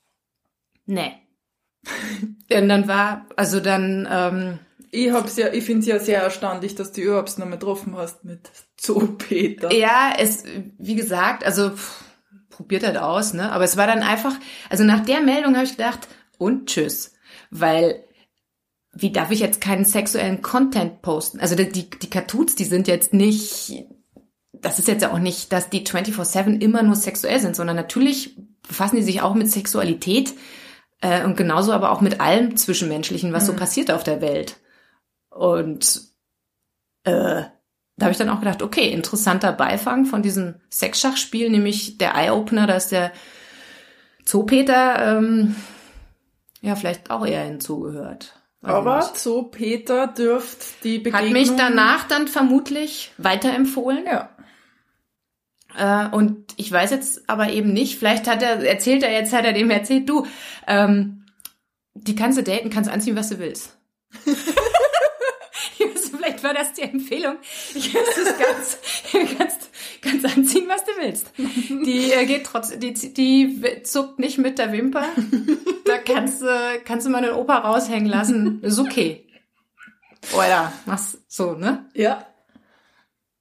nee. 0.86 1.13
und 2.52 2.69
dann 2.69 2.88
war, 2.88 3.26
also 3.36 3.60
dann. 3.60 4.08
Ähm, 4.10 4.60
ich 4.91 5.12
hab's 5.12 5.38
ja, 5.38 5.52
ich 5.52 5.65
finde 5.65 5.82
es 5.82 5.88
ja 5.88 6.00
sehr 6.00 6.21
erstaunlich, 6.21 6.76
dass 6.76 6.91
du 6.91 7.02
überhaupt 7.02 7.38
noch 7.39 7.45
mal 7.47 7.56
getroffen 7.56 7.97
hast 7.97 8.23
mit 8.23 8.50
Zoopeter. 8.78 9.73
Ja, 9.73 10.13
es, 10.17 10.43
wie 10.78 10.95
gesagt, 10.95 11.43
also 11.43 11.71
pff, 11.71 12.07
probiert 12.58 12.84
halt 12.84 12.98
aus, 12.98 13.34
ne? 13.34 13.52
Aber 13.52 13.63
es 13.63 13.78
war 13.78 13.88
dann 13.88 14.04
einfach, 14.04 14.34
also 14.70 14.84
nach 14.84 15.06
der 15.06 15.22
Meldung 15.22 15.56
habe 15.56 15.65
ich 15.65 15.78
gedacht, 15.78 16.08
und 16.38 16.67
tschüss. 16.67 17.13
Weil 17.50 18.04
wie 18.93 19.12
darf 19.12 19.32
ich 19.32 19.39
jetzt 19.39 19.62
keinen 19.62 19.86
sexuellen 19.86 20.41
Content 20.41 21.02
posten? 21.02 21.39
Also 21.39 21.56
die, 21.56 21.89
die 21.89 22.10
Cartoons, 22.10 22.56
die 22.56 22.65
sind 22.65 22.88
jetzt 22.88 23.13
nicht, 23.13 23.86
das 24.54 24.80
ist 24.80 24.88
jetzt 24.88 25.06
auch 25.06 25.20
nicht, 25.20 25.54
dass 25.54 25.70
die 25.70 25.86
24-7 25.86 26.60
immer 26.62 26.82
nur 26.82 26.96
sexuell 26.96 27.39
sind, 27.39 27.56
sondern 27.56 27.76
natürlich 27.76 28.38
befassen 28.67 28.96
die 28.98 29.04
sich 29.04 29.22
auch 29.22 29.36
mit 29.36 29.52
Sexualität 29.52 30.34
äh, 31.02 31.24
und 31.24 31.38
genauso 31.38 31.74
aber 31.74 31.91
auch 31.91 32.02
mit 32.02 32.20
allem 32.20 32.58
Zwischenmenschlichen, 32.58 33.34
was 33.34 33.43
mhm. 33.43 33.48
so 33.48 33.54
passiert 33.54 33.91
auf 33.91 34.04
der 34.04 34.22
Welt. 34.22 34.58
Und 35.30 36.02
äh, 37.04 37.43
da 37.97 38.05
habe 38.05 38.12
ich 38.12 38.17
dann 38.17 38.29
auch 38.29 38.39
gedacht, 38.39 38.62
okay, 38.62 38.89
interessanter 38.89 39.51
Beifang 39.51 40.05
von 40.05 40.21
diesem 40.21 40.55
Sexschachspiel, 40.71 41.49
nämlich 41.49 41.97
der 41.97 42.13
Eye-Opener, 42.15 42.67
da 42.67 42.75
ist 42.75 42.91
der 42.91 43.12
Zoopeter 44.23 45.17
ähm, 45.17 45.55
ja 46.62 46.75
vielleicht 46.75 47.10
auch 47.10 47.25
eher 47.25 47.43
hinzugehört. 47.43 48.33
Aber 48.62 49.01
Zoopeter 49.01 50.07
dürft 50.07 50.83
die 50.83 50.99
Begegnung... 50.99 51.27
Hat 51.27 51.33
mich 51.33 51.55
danach 51.55 52.07
dann 52.07 52.27
vermutlich 52.27 53.13
weiterempfohlen. 53.17 54.05
Ja. 54.05 54.29
Äh, 55.77 56.15
und 56.15 56.53
ich 56.57 56.71
weiß 56.71 56.91
jetzt 56.91 57.29
aber 57.29 57.49
eben 57.49 57.73
nicht, 57.73 57.97
vielleicht 57.97 58.27
hat 58.27 58.43
er, 58.43 58.63
erzählt 58.63 59.03
er 59.03 59.12
jetzt, 59.12 59.33
hat 59.33 59.45
er 59.45 59.53
dem 59.53 59.69
erzählt, 59.69 60.10
du, 60.10 60.25
ähm, 60.67 61.25
die 61.93 62.15
kannst 62.15 62.38
du 62.38 62.43
daten, 62.43 62.69
kannst 62.69 62.89
du 62.89 62.93
anziehen, 62.93 63.15
was 63.15 63.29
du 63.29 63.39
willst. 63.39 63.77
war 66.47 66.53
das 66.53 66.73
die 66.73 66.81
Empfehlung. 66.81 67.36
Ich 67.75 67.93
kannst 67.93 68.17
es 68.17 68.38
ganz, 68.38 68.77
kannst, 69.38 69.69
kannst 70.01 70.25
anziehen, 70.25 70.65
was 70.67 70.83
du 70.86 70.91
willst. 70.99 71.31
Die 71.86 72.12
äh, 72.12 72.25
geht 72.25 72.45
trotzdem, 72.45 72.79
die, 72.79 72.93
die 73.13 73.83
zuckt 73.83 74.19
nicht 74.19 74.38
mit 74.38 74.57
der 74.57 74.71
Wimper. 74.71 75.05
Da 75.86 75.97
kannst 75.97 76.41
du, 76.41 76.47
kannst 76.86 77.05
du 77.05 77.10
mal 77.10 77.21
den 77.21 77.31
Opa 77.31 77.57
raushängen 77.60 78.10
lassen. 78.10 78.62
Ist 78.62 78.79
okay. 78.79 79.25
Oder 80.36 80.73
machst 80.86 81.19
so, 81.27 81.53
ne? 81.53 81.86
Ja. 81.93 82.25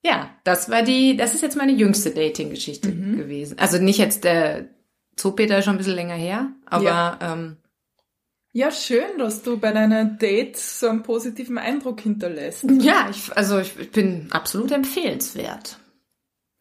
Ja, 0.04 0.30
das 0.44 0.70
war 0.70 0.82
die, 0.82 1.16
das 1.16 1.34
ist 1.34 1.42
jetzt 1.42 1.56
meine 1.56 1.72
jüngste 1.72 2.10
Dating-Geschichte 2.10 2.90
mhm. 2.90 3.16
gewesen. 3.16 3.58
Also 3.58 3.78
nicht 3.78 3.98
jetzt 3.98 4.22
der 4.22 4.68
Zoopeter 5.16 5.62
schon 5.62 5.74
ein 5.74 5.78
bisschen 5.78 5.94
länger 5.94 6.14
her, 6.14 6.50
aber 6.66 6.84
ja. 6.84 7.18
ähm, 7.20 7.56
ja, 8.56 8.70
schön, 8.70 9.18
dass 9.18 9.42
du 9.42 9.58
bei 9.58 9.70
deinen 9.70 10.16
Dates 10.16 10.80
so 10.80 10.88
einen 10.88 11.02
positiven 11.02 11.58
Eindruck 11.58 12.00
hinterlässt. 12.00 12.64
Ja, 12.80 13.06
ich, 13.10 13.36
also 13.36 13.58
ich 13.58 13.90
bin 13.90 14.28
absolut 14.30 14.72
empfehlenswert. 14.72 15.76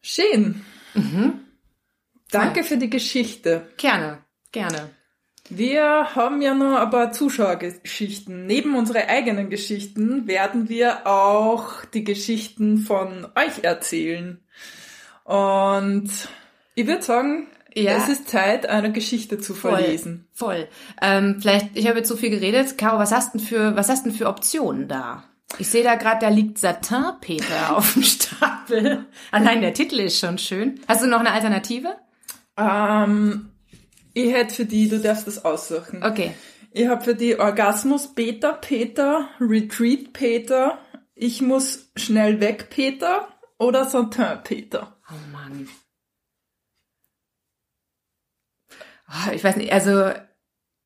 Schön. 0.02 0.62
Mhm. 0.92 1.40
Danke 2.30 2.60
ja. 2.60 2.66
für 2.66 2.76
die 2.76 2.90
Geschichte. 2.90 3.66
Gerne, 3.78 4.18
gerne. 4.52 4.90
Wir 5.48 6.14
haben 6.14 6.42
ja 6.42 6.52
noch 6.52 6.76
ein 6.78 6.90
paar 6.90 7.12
Zuschauergeschichten. 7.12 8.44
Neben 8.44 8.74
unsere 8.76 9.08
eigenen 9.08 9.48
Geschichten 9.48 10.26
werden 10.26 10.68
wir 10.68 11.06
auch 11.06 11.86
die 11.86 12.04
Geschichten 12.04 12.76
von 12.76 13.26
euch 13.34 13.64
erzählen. 13.64 14.44
Und 15.24 16.10
ich 16.74 16.86
würde 16.86 17.02
sagen, 17.02 17.46
ja. 17.82 17.96
Es 17.96 18.08
ist 18.08 18.28
Zeit, 18.28 18.68
eine 18.68 18.92
Geschichte 18.92 19.38
zu 19.38 19.54
verlesen. 19.54 20.26
Voll. 20.32 20.54
voll. 20.54 20.68
Ähm, 21.02 21.36
vielleicht, 21.40 21.76
ich 21.76 21.86
habe 21.86 21.98
jetzt 21.98 22.08
so 22.08 22.16
viel 22.16 22.30
geredet. 22.30 22.78
Caro, 22.78 22.98
was 22.98 23.12
hast 23.12 23.34
denn 23.34 23.40
für, 23.40 23.76
was 23.76 23.88
hast 23.88 24.06
denn 24.06 24.12
für 24.12 24.28
Optionen 24.28 24.88
da? 24.88 25.24
Ich 25.58 25.68
sehe 25.68 25.84
da 25.84 25.94
gerade, 25.94 26.20
da 26.20 26.28
liegt 26.28 26.58
Satin-Peter 26.58 27.76
auf 27.76 27.92
dem 27.94 28.02
Stapel. 28.02 29.06
Allein 29.30 29.60
der 29.60 29.74
Titel 29.74 30.00
ist 30.00 30.18
schon 30.18 30.38
schön. 30.38 30.80
Hast 30.88 31.02
du 31.02 31.06
noch 31.06 31.20
eine 31.20 31.32
Alternative? 31.32 31.96
Ähm, 32.56 33.50
ich 34.14 34.32
hätte 34.32 34.54
für 34.54 34.64
die, 34.64 34.88
du 34.88 34.98
darfst 34.98 35.26
das 35.26 35.44
aussuchen. 35.44 36.02
Okay. 36.02 36.32
Ich 36.72 36.88
habe 36.88 37.04
für 37.04 37.14
die 37.14 37.38
Orgasmus 37.38 38.14
Beta 38.14 38.52
Peter, 38.52 39.28
Retreat 39.40 40.12
Peter, 40.12 40.78
ich 41.14 41.40
muss 41.40 41.90
schnell 41.96 42.40
weg 42.40 42.68
Peter 42.68 43.28
oder 43.58 43.86
Satin 43.86 44.42
Peter. 44.44 44.96
Oh 45.08 45.32
Mann. 45.32 45.68
Oh, 49.08 49.32
ich 49.32 49.42
weiß 49.44 49.56
nicht, 49.56 49.72
also 49.72 50.10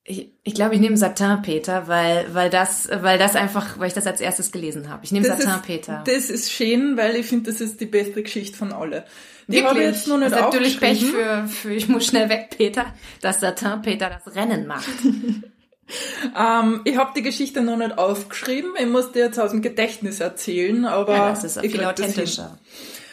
ich, 0.05 0.33
ich 0.43 0.55
glaube, 0.55 0.75
ich 0.75 0.81
nehme 0.81 0.97
Satin 0.97 1.43
Peter, 1.43 1.87
weil 1.87 2.27
weil 2.33 2.51
das 2.51 2.89
weil 2.91 3.19
das 3.19 3.37
einfach, 3.37 3.79
weil 3.79 3.89
ich 3.89 3.95
das 3.95 4.07
als 4.07 4.21
erstes 4.21 4.51
gelesen 4.51 4.89
habe. 4.89 5.05
Ich 5.05 5.13
nehme 5.13 5.27
das 5.27 5.39
Satin 5.39 5.55
ist, 5.55 5.67
Peter. 5.67 6.03
Das 6.07 6.31
ist 6.31 6.51
schön, 6.51 6.97
weil 6.97 7.17
ich 7.17 7.27
finde, 7.27 7.51
das 7.51 7.61
ist 7.61 7.81
die 7.81 7.87
beste 7.87 8.23
Geschichte 8.23 8.57
von 8.57 8.73
alle. 8.73 9.05
Die 9.47 9.65
habe 9.65 9.79
ich 9.79 9.87
jetzt 9.87 10.07
noch 10.07 10.19
nicht 10.19 10.33
das 10.33 10.39
ist 10.39 10.45
natürlich 10.45 10.81
Pech 10.81 11.05
für, 11.05 11.47
für 11.49 11.73
ich 11.73 11.89
muss 11.89 12.07
schnell 12.07 12.29
weg 12.29 12.51
Peter, 12.57 12.87
dass 13.21 13.41
Satin 13.41 13.83
Peter 13.83 14.11
das 14.25 14.35
Rennen 14.35 14.67
macht. 14.67 14.89
ähm, 16.39 16.81
ich 16.85 16.97
habe 16.97 17.13
die 17.17 17.23
Geschichte 17.23 17.61
noch 17.63 17.77
nicht 17.77 17.99
aufgeschrieben. 17.99 18.73
Ich 18.79 18.87
muss 18.87 19.13
dir 19.13 19.25
jetzt 19.25 19.39
aus 19.39 19.51
dem 19.51 19.63
Gedächtnis 19.63 20.21
erzählen, 20.21 20.85
aber 20.85 21.17
ja, 21.17 21.31
das 21.31 21.45
ist 21.45 21.61
viel 21.61 21.85
authentischer. 21.85 22.59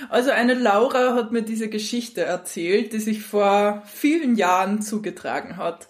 Also 0.10 0.32
eine 0.32 0.54
Laura 0.54 1.16
hat 1.16 1.32
mir 1.32 1.42
diese 1.42 1.70
Geschichte 1.70 2.22
erzählt, 2.24 2.94
die 2.94 3.00
sich 3.00 3.22
vor 3.22 3.84
vielen 3.86 4.36
Jahren 4.36 4.82
zugetragen 4.82 5.58
hat. 5.58 5.88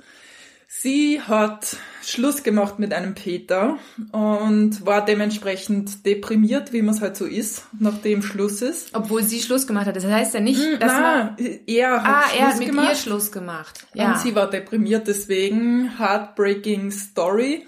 Sie 0.69 1.21
hat 1.21 1.77
Schluss 2.03 2.43
gemacht 2.43 2.77
mit 2.77 2.93
einem 2.93 3.15
Peter 3.15 3.79
und 4.11 4.85
war 4.85 5.03
dementsprechend 5.03 6.05
deprimiert, 6.05 6.73
wie 6.73 6.81
man 6.81 6.93
es 6.93 7.01
halt 7.01 7.15
so 7.15 7.25
ist, 7.25 7.63
nachdem 7.79 8.21
Schluss 8.21 8.61
ist. 8.61 8.93
Obwohl 8.93 9.23
sie 9.23 9.39
Schluss 9.39 9.65
gemacht 9.65 9.87
hat. 9.87 9.95
Das 9.95 10.05
heißt 10.05 10.33
ja 10.33 10.39
nicht, 10.39 10.59
hm, 10.59 10.79
dass 10.79 10.91
Na, 10.91 11.35
man... 11.37 11.59
er 11.65 12.03
hat 12.03 12.15
ah, 12.15 12.21
Schluss 12.27 12.39
er 12.39 12.47
hat 12.47 12.59
mit 12.59 12.67
gemacht. 12.67 12.89
ihr 12.89 12.95
Schluss 12.95 13.31
gemacht. 13.31 13.87
Ja. 13.93 14.11
Und 14.11 14.19
sie 14.19 14.35
war 14.35 14.49
deprimiert 14.49 15.07
deswegen. 15.07 15.97
Heartbreaking 15.97 16.91
Story. 16.91 17.65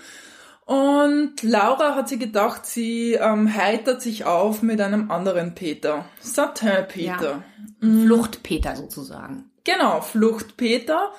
Und 0.70 1.42
Laura 1.42 1.96
hat 1.96 2.10
sich 2.10 2.20
gedacht, 2.20 2.64
sie 2.64 3.14
ähm, 3.14 3.52
heitert 3.52 4.04
sich 4.04 4.26
auf 4.26 4.62
mit 4.62 4.80
einem 4.80 5.10
anderen 5.10 5.56
Peter. 5.56 6.06
Satin-Peter. 6.20 7.32
Ja. 7.32 7.44
Mhm. 7.80 8.06
Flucht-Peter 8.06 8.76
sozusagen. 8.76 9.50
Genau, 9.64 10.02
Flucht-Peter. 10.02 11.12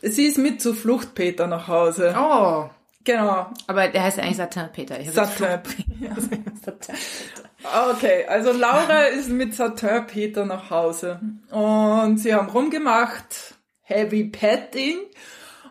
Sie 0.00 0.24
ist 0.24 0.38
mit 0.38 0.62
zu 0.62 0.72
Flucht-Peter 0.72 1.46
nach 1.46 1.68
Hause. 1.68 2.14
Oh. 2.18 2.70
Genau. 3.04 3.48
Aber 3.66 3.88
der 3.88 4.04
heißt 4.04 4.16
ja 4.16 4.22
eigentlich 4.24 4.38
Satin-Peter. 4.38 5.04
Satin-Peter. 5.04 6.94
okay, 7.92 8.24
also 8.26 8.52
Laura 8.52 9.02
ist 9.18 9.28
mit 9.28 9.54
Satin-Peter 9.54 10.46
nach 10.46 10.70
Hause. 10.70 11.20
Und 11.50 12.16
sie 12.16 12.32
haben 12.34 12.48
rumgemacht, 12.48 13.54
Heavy 13.82 14.24
Petting. 14.24 14.96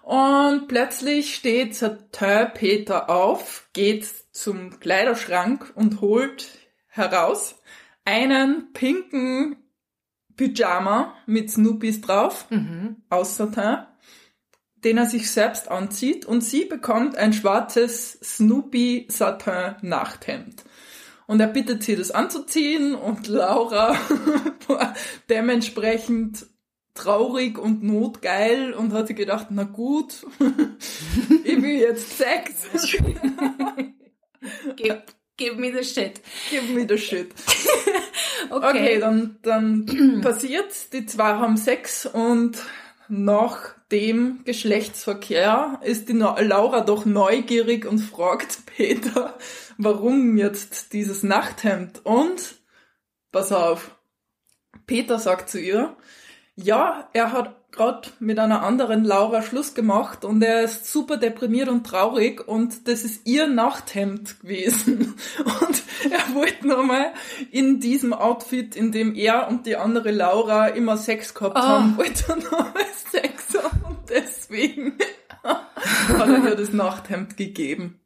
Und 0.07 0.69
plötzlich 0.69 1.35
steht 1.35 1.75
Satin 1.75 2.53
Peter 2.53 3.09
auf, 3.09 3.67
geht 3.73 4.07
zum 4.31 4.79
Kleiderschrank 4.79 5.73
und 5.75 5.99
holt 5.99 6.47
heraus 6.87 7.59
einen 8.05 8.71
pinken 8.71 9.57
Pyjama 10.37 11.13
mit 11.25 11.51
Snoopys 11.51 11.99
drauf, 11.99 12.49
mhm. 12.49 13.03
aus 13.09 13.35
Satin, 13.35 13.79
den 14.77 14.97
er 14.97 15.07
sich 15.07 15.29
selbst 15.29 15.69
anzieht 15.69 16.25
und 16.25 16.39
sie 16.39 16.63
bekommt 16.63 17.17
ein 17.17 17.33
schwarzes 17.33 18.17
Snoopy 18.23 19.07
Satin 19.09 19.75
Nachthemd. 19.81 20.63
Und 21.25 21.41
er 21.41 21.47
bittet 21.47 21.83
sie, 21.83 21.97
das 21.97 22.11
anzuziehen 22.11 22.95
und 22.95 23.27
Laura 23.27 23.97
dementsprechend 25.29 26.47
traurig 26.97 27.57
und 27.57 27.83
notgeil 27.83 28.73
und 28.73 28.93
hat 28.93 29.07
sich 29.07 29.15
gedacht, 29.15 29.47
na 29.49 29.63
gut, 29.63 30.25
ich 31.43 31.61
will 31.61 31.79
jetzt 31.79 32.17
Sex. 32.17 32.67
Give, 34.75 35.01
give 35.35 35.55
me 35.55 35.71
the 35.71 35.83
shit. 35.83 36.21
Give 36.49 36.73
me 36.73 36.85
the 36.87 36.97
shit. 36.97 37.33
Okay. 38.49 38.69
Okay, 38.69 38.99
dann, 38.99 39.39
dann 39.41 40.21
passiert, 40.23 40.93
die 40.93 41.05
zwei 41.05 41.33
haben 41.33 41.57
Sex 41.57 42.05
und 42.05 42.57
nach 43.09 43.75
dem 43.91 44.41
Geschlechtsverkehr 44.45 45.79
ist 45.83 46.07
die 46.07 46.13
Laura 46.13 46.81
doch 46.81 47.05
neugierig 47.05 47.85
und 47.85 47.99
fragt 47.99 48.65
Peter, 48.65 49.37
warum 49.77 50.37
jetzt 50.37 50.93
dieses 50.93 51.23
Nachthemd 51.23 52.05
und 52.05 52.55
pass 53.31 53.51
auf, 53.51 53.97
Peter 54.85 55.19
sagt 55.19 55.49
zu 55.49 55.59
ihr, 55.59 55.95
ja, 56.57 57.07
er 57.13 57.31
hat 57.31 57.55
gerade 57.71 58.09
mit 58.19 58.39
einer 58.39 58.63
anderen 58.63 59.03
Laura 59.03 59.43
Schluss 59.43 59.75
gemacht 59.75 60.25
und 60.25 60.41
er 60.41 60.63
ist 60.63 60.91
super 60.91 61.17
deprimiert 61.17 61.69
und 61.69 61.85
traurig 61.85 62.47
und 62.47 62.87
das 62.87 63.03
ist 63.03 63.27
ihr 63.27 63.47
Nachthemd 63.47 64.39
gewesen. 64.41 65.13
Und 65.45 65.83
er 66.11 66.33
wollte 66.35 66.67
nochmal 66.67 67.13
in 67.51 67.79
diesem 67.79 68.13
Outfit, 68.13 68.75
in 68.75 68.91
dem 68.91 69.13
er 69.15 69.47
und 69.47 69.65
die 69.67 69.75
andere 69.75 70.11
Laura 70.11 70.67
immer 70.69 70.97
Sex 70.97 71.33
gehabt 71.35 71.57
Ah. 71.57 71.67
haben, 71.81 71.97
wollte 71.97 72.23
er 72.29 72.35
nochmal 72.37 72.73
Sex 73.11 73.53
haben 73.61 73.81
und 73.83 74.09
deswegen 74.09 74.97
hat 75.43 76.29
er 76.29 76.43
ihr 76.49 76.55
das 76.55 76.73
Nachthemd 76.73 77.37
gegeben. 77.37 77.99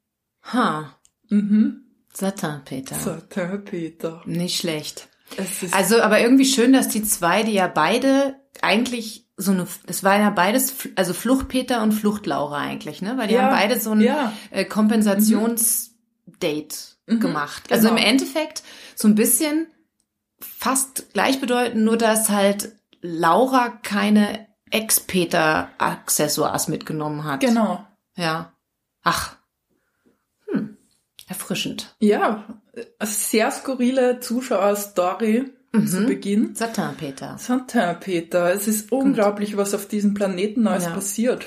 Ha. 0.51 0.97
Mhm. 1.29 1.85
Satin, 2.13 2.61
Peter. 2.65 2.95
Der 3.35 3.57
Peter. 3.59 4.21
Nicht 4.25 4.57
schlecht. 4.59 5.07
Es 5.37 5.73
Also, 5.73 6.01
aber 6.01 6.19
irgendwie 6.19 6.45
schön, 6.45 6.73
dass 6.73 6.87
die 6.89 7.03
zwei, 7.03 7.43
die 7.43 7.53
ja 7.53 7.67
beide 7.67 8.35
eigentlich 8.61 9.27
so 9.37 9.51
eine, 9.51 9.65
das 9.87 10.03
war 10.03 10.19
ja 10.19 10.29
beides, 10.29 10.73
also 10.95 11.13
Fluchtpeter 11.13 11.81
und 11.81 11.93
Fluchtlaura 11.93 12.57
eigentlich, 12.57 13.01
ne? 13.01 13.17
Weil 13.17 13.27
die 13.27 13.35
Ja, 13.35 13.43
haben 13.43 13.51
beide 13.51 13.79
so 13.79 13.91
ein 13.91 14.01
ja. 14.01 14.33
äh, 14.51 14.65
Kompensationsdate 14.65 16.75
Mhm, 17.07 17.19
gemacht. 17.19 17.71
Also 17.71 17.89
im 17.89 17.95
genau. 17.95 18.07
Endeffekt 18.07 18.63
so 18.95 19.07
ein 19.07 19.15
bisschen 19.15 19.67
fast 20.39 21.13
gleichbedeutend, 21.13 21.83
nur 21.83 21.97
dass 21.97 22.29
halt 22.29 22.73
Laura 23.01 23.69
keine 23.69 24.47
Ex-Peter-Accessoires 24.69 26.67
mitgenommen 26.67 27.23
hat. 27.23 27.41
Genau. 27.41 27.85
Ja. 28.15 28.53
Ach. 29.03 29.35
Hm. 30.51 30.77
Erfrischend. 31.27 31.95
Ja, 31.99 32.60
sehr 33.03 33.51
skurrile 33.51 34.19
Zuschauerstory 34.19 35.45
zu 35.85 36.01
Mhm. 36.01 36.05
Beginn. 36.05 36.55
Satin-Peter. 36.55 37.37
Satin 37.37 37.95
Peter, 37.99 38.53
es 38.53 38.67
ist 38.67 38.91
unglaublich, 38.91 39.55
was 39.57 39.73
auf 39.73 39.87
diesem 39.87 40.13
Planeten 40.13 40.67
alles 40.67 40.85
Ja. 40.85 40.91
passiert. 40.91 41.45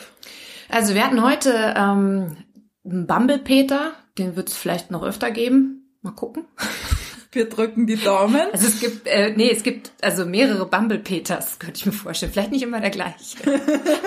Also 0.70 0.94
wir 0.94 1.04
hatten 1.04 1.22
heute 1.22 1.74
ähm, 1.76 2.36
einen 2.84 3.06
Bumble-Peter, 3.06 3.92
den 4.18 4.34
wird 4.36 4.48
es 4.48 4.56
vielleicht 4.56 4.90
noch 4.90 5.02
öfter 5.02 5.30
geben. 5.30 5.96
Mal 6.02 6.12
gucken. 6.12 6.44
Wir 7.32 7.48
drücken 7.48 7.88
die 7.88 7.96
Daumen. 7.96 8.40
Also 8.52 8.68
es 8.68 8.78
gibt, 8.78 9.08
äh, 9.08 9.34
nee, 9.36 9.50
es 9.50 9.64
gibt 9.64 9.90
also 10.02 10.24
mehrere 10.24 10.66
Bumble-Peters, 10.66 11.58
könnte 11.58 11.78
ich 11.78 11.84
mir 11.86 11.90
vorstellen. 11.90 12.30
Vielleicht 12.30 12.52
nicht 12.52 12.62
immer 12.62 12.80
der 12.80 12.90
gleiche. 12.90 13.38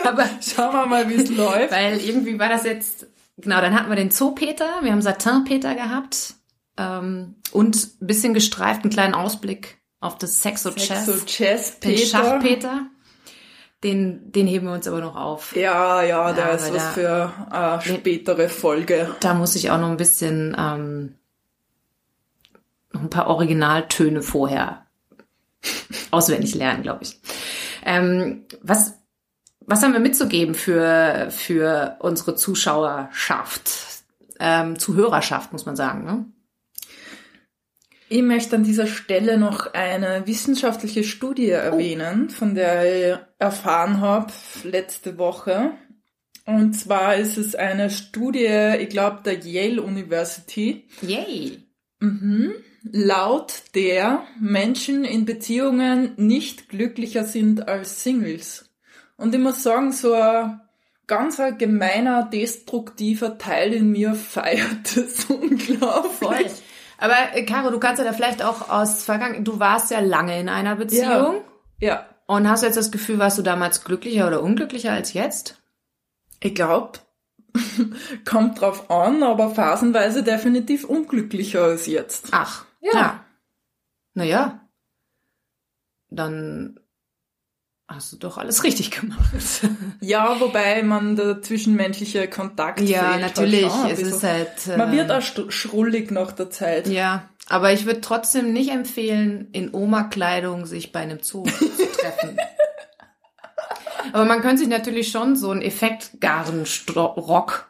Aber 0.05 0.23
Schauen 0.41 0.73
wir 0.73 0.85
mal, 0.85 1.09
wie 1.09 1.15
es 1.15 1.29
läuft. 1.35 1.73
weil 1.73 1.99
irgendwie 1.99 2.39
war 2.39 2.47
das 2.47 2.63
jetzt, 2.63 3.05
genau, 3.37 3.59
dann 3.59 3.75
hatten 3.77 3.89
wir 3.89 3.97
den 3.97 4.11
Zoo-Peter, 4.11 4.65
wir 4.81 4.93
haben 4.93 5.01
Satin-Peter 5.01 5.75
gehabt 5.75 6.35
ähm, 6.77 7.35
und 7.51 7.75
ein 8.01 8.07
bisschen 8.07 8.33
gestreift, 8.33 8.83
einen 8.83 8.91
kleinen 8.93 9.13
Ausblick 9.13 9.77
auf 9.99 10.17
das 10.17 10.41
Sexo-Chess, 10.41 11.05
So 11.05 11.25
Chess 11.25 11.79
den 11.79 11.95
Peter. 11.95 12.07
Schach-Peter. 12.07 12.81
Den, 13.83 14.31
den 14.31 14.47
heben 14.47 14.65
wir 14.67 14.73
uns 14.73 14.87
aber 14.87 14.99
noch 15.01 15.15
auf. 15.15 15.55
Ja, 15.55 16.01
ja, 16.01 16.33
da 16.33 16.47
Ja, 16.49 16.55
ist 16.55 16.63
weil 16.65 16.73
was 16.75 16.83
da- 16.83 16.91
für 16.91 17.33
eine 17.51 17.81
spätere 17.97 18.49
Folge. 18.49 19.15
Da 19.19 19.33
muss 19.35 19.55
ich 19.55 19.69
auch 19.69 19.79
noch 19.79 19.89
ein 19.89 19.97
bisschen 19.97 20.55
ähm, 20.57 21.15
noch 22.91 23.01
ein 23.01 23.09
paar 23.11 23.27
Originaltöne 23.27 24.21
vorher 24.23 24.85
auswendig 26.11 26.55
lernen, 26.55 26.81
glaube 26.83 27.03
ich. 27.03 27.19
Ähm, 27.85 28.45
was, 28.61 28.93
was 29.61 29.83
haben 29.83 29.93
wir 29.93 29.99
mitzugeben 29.99 30.55
für, 30.55 31.27
für 31.29 31.97
unsere 31.99 32.35
Zuschauerschaft? 32.35 33.69
Ähm, 34.39 34.77
Zuhörerschaft, 34.79 35.51
muss 35.51 35.65
man 35.65 35.75
sagen. 35.75 36.03
Ne? 36.03 36.25
Ich 38.09 38.21
möchte 38.21 38.55
an 38.55 38.63
dieser 38.63 38.87
Stelle 38.87 39.37
noch 39.37 39.73
eine 39.73 40.25
wissenschaftliche 40.25 41.03
Studie 41.03 41.49
erwähnen, 41.49 42.29
von 42.29 42.55
der 42.55 43.13
ich 43.13 43.19
erfahren 43.37 43.99
habe 43.99 44.31
letzte 44.63 45.17
Woche. 45.17 45.71
Und 46.45 46.73
zwar 46.73 47.17
ist 47.17 47.37
es 47.37 47.55
eine 47.55 47.89
Studie, 47.89 48.75
ich 48.79 48.87
glaube, 48.87 49.19
der 49.25 49.39
Yale 49.39 49.81
University. 49.81 50.87
Yay! 51.01 51.59
Mhm. 51.99 52.53
Laut 52.89 53.63
der 53.75 54.23
Menschen 54.39 55.03
in 55.03 55.25
Beziehungen 55.25 56.13
nicht 56.15 56.69
glücklicher 56.69 57.25
sind 57.25 57.67
als 57.67 58.03
Singles. 58.03 58.69
Und 59.17 59.35
ich 59.35 59.41
muss 59.41 59.63
sagen, 59.63 59.91
so 59.91 60.13
ein 60.13 60.61
ganz 61.07 61.41
ein 61.41 61.57
gemeiner, 61.57 62.23
destruktiver 62.23 63.37
Teil 63.37 63.73
in 63.73 63.91
mir 63.91 64.13
feiert 64.13 64.95
das 64.95 65.25
unglaublich. 65.25 66.11
Voll. 66.19 66.45
Aber 66.97 67.13
äh, 67.33 67.43
Caro, 67.45 67.69
du 67.71 67.79
kannst 67.79 67.99
ja 67.99 68.05
da 68.05 68.13
vielleicht 68.13 68.43
auch 68.43 68.69
aus 68.69 69.03
Vergangen, 69.03 69.43
du 69.43 69.59
warst 69.59 69.91
ja 69.91 69.99
lange 69.99 70.39
in 70.39 70.49
einer 70.49 70.75
Beziehung 70.75 71.41
Ja, 71.79 72.05
und 72.25 72.49
hast 72.49 72.63
jetzt 72.63 72.77
das 72.77 72.91
Gefühl, 72.91 73.19
warst 73.19 73.37
du 73.37 73.41
damals 73.43 73.83
glücklicher 73.83 74.27
oder 74.27 74.41
unglücklicher 74.41 74.91
als 74.91 75.13
jetzt? 75.13 75.61
ich 76.39 76.53
glaube, 76.55 76.99
kommt 78.25 78.61
drauf 78.61 78.89
an, 78.91 79.23
aber 79.23 79.49
phasenweise 79.49 80.21
definitiv 80.23 80.83
unglücklicher 80.85 81.63
als 81.63 81.85
jetzt. 81.87 82.27
Ach, 82.31 82.65
Ja. 82.79 82.91
klar. 82.91 83.25
Naja, 84.13 84.61
dann 86.09 86.79
hast 87.87 88.11
du 88.11 88.17
doch 88.17 88.37
alles 88.37 88.63
richtig 88.63 88.91
gemacht. 88.91 89.21
Ja, 89.99 90.39
wobei 90.39 90.83
man 90.83 91.15
der 91.15 91.41
zwischenmenschliche 91.41 92.27
Kontakt 92.27 92.81
ja, 92.81 93.11
fehlt 93.11 93.21
natürlich. 93.21 93.69
Halt 93.69 93.93
es 93.93 94.07
ist 94.07 94.23
halt. 94.23 94.67
Äh, 94.67 94.77
Man 94.77 94.91
wird 94.91 95.11
auch 95.11 95.21
schrullig 95.21 96.11
nach 96.11 96.31
der 96.31 96.49
Zeit. 96.49 96.87
Ja, 96.87 97.29
aber 97.49 97.73
ich 97.73 97.85
würde 97.85 98.01
trotzdem 98.01 98.53
nicht 98.53 98.71
empfehlen, 98.71 99.47
in 99.53 99.73
Oma-Kleidung 99.73 100.65
sich 100.65 100.91
bei 100.91 100.99
einem 100.99 101.19
Zoo 101.21 101.43
zu 101.43 101.87
treffen. 101.99 102.37
Aber 104.13 104.25
man 104.25 104.41
könnte 104.41 104.59
sich 104.59 104.69
natürlich 104.69 105.09
schon 105.09 105.35
so 105.35 105.51
einen 105.51 105.61
Effektgarn-Rock, 105.61 107.69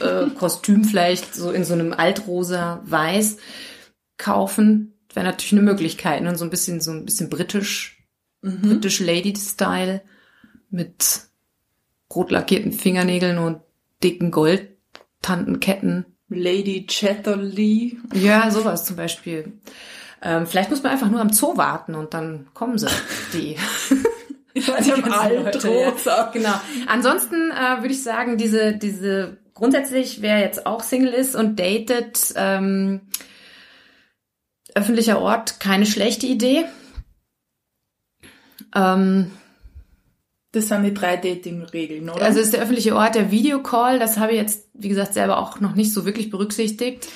äh, 0.00 0.30
Kostüm 0.30 0.84
vielleicht 0.84 1.34
so 1.34 1.50
in 1.50 1.64
so 1.64 1.74
einem 1.74 1.92
altrosa 1.92 2.80
Weiß 2.84 3.38
kaufen. 4.16 4.96
Wäre 5.12 5.26
natürlich 5.26 5.52
eine 5.52 5.62
Möglichkeit, 5.62 6.22
ne? 6.22 6.36
so 6.36 6.44
ein 6.44 6.50
bisschen 6.50 6.80
so 6.80 6.92
ein 6.92 7.04
bisschen 7.04 7.28
britisch, 7.28 8.01
Mhm. 8.42 8.60
britisch 8.60 9.00
Lady-Style 9.00 10.02
mit 10.70 11.22
rot 12.14 12.30
lackierten 12.30 12.72
Fingernägeln 12.72 13.38
und 13.38 13.60
dicken 14.02 14.30
Goldtantenketten. 14.30 16.06
Lady 16.28 16.86
Chatterley. 16.86 17.98
Ja, 18.14 18.50
sowas 18.50 18.84
zum 18.84 18.96
Beispiel. 18.96 19.52
Ähm, 20.22 20.46
vielleicht 20.46 20.70
muss 20.70 20.82
man 20.82 20.92
einfach 20.92 21.10
nur 21.10 21.20
am 21.20 21.32
Zoo 21.32 21.56
warten 21.56 21.94
und 21.94 22.14
dann 22.14 22.48
kommen 22.54 22.78
sie, 22.78 22.88
die. 23.32 23.56
Einem 24.54 25.02
ganzen 25.02 25.46
Altrosa. 25.46 26.16
Ja, 26.16 26.30
genau. 26.30 26.60
Ansonsten 26.86 27.50
äh, 27.50 27.80
würde 27.80 27.94
ich 27.94 28.02
sagen, 28.02 28.36
diese, 28.36 28.74
diese 28.74 29.38
grundsätzlich, 29.54 30.20
wer 30.20 30.40
jetzt 30.40 30.66
auch 30.66 30.82
Single 30.82 31.12
ist 31.12 31.34
und 31.34 31.58
datet, 31.58 32.34
ähm, 32.36 33.00
öffentlicher 34.74 35.20
Ort, 35.20 35.58
keine 35.60 35.86
schlechte 35.86 36.26
Idee. 36.26 36.64
Ähm, 38.74 39.30
Das 40.52 40.68
sind 40.68 40.82
die 40.84 40.94
drei 40.94 41.16
Dating-Regeln, 41.16 42.08
oder? 42.10 42.24
Also 42.24 42.40
ist 42.40 42.52
der 42.52 42.60
öffentliche 42.62 42.94
Ort 42.96 43.14
der 43.14 43.30
Videocall, 43.30 43.98
das 43.98 44.18
habe 44.18 44.32
ich 44.32 44.38
jetzt, 44.38 44.68
wie 44.74 44.88
gesagt, 44.88 45.14
selber 45.14 45.38
auch 45.38 45.60
noch 45.60 45.74
nicht 45.74 45.92
so 45.92 46.04
wirklich 46.04 46.30
berücksichtigt. 46.30 47.08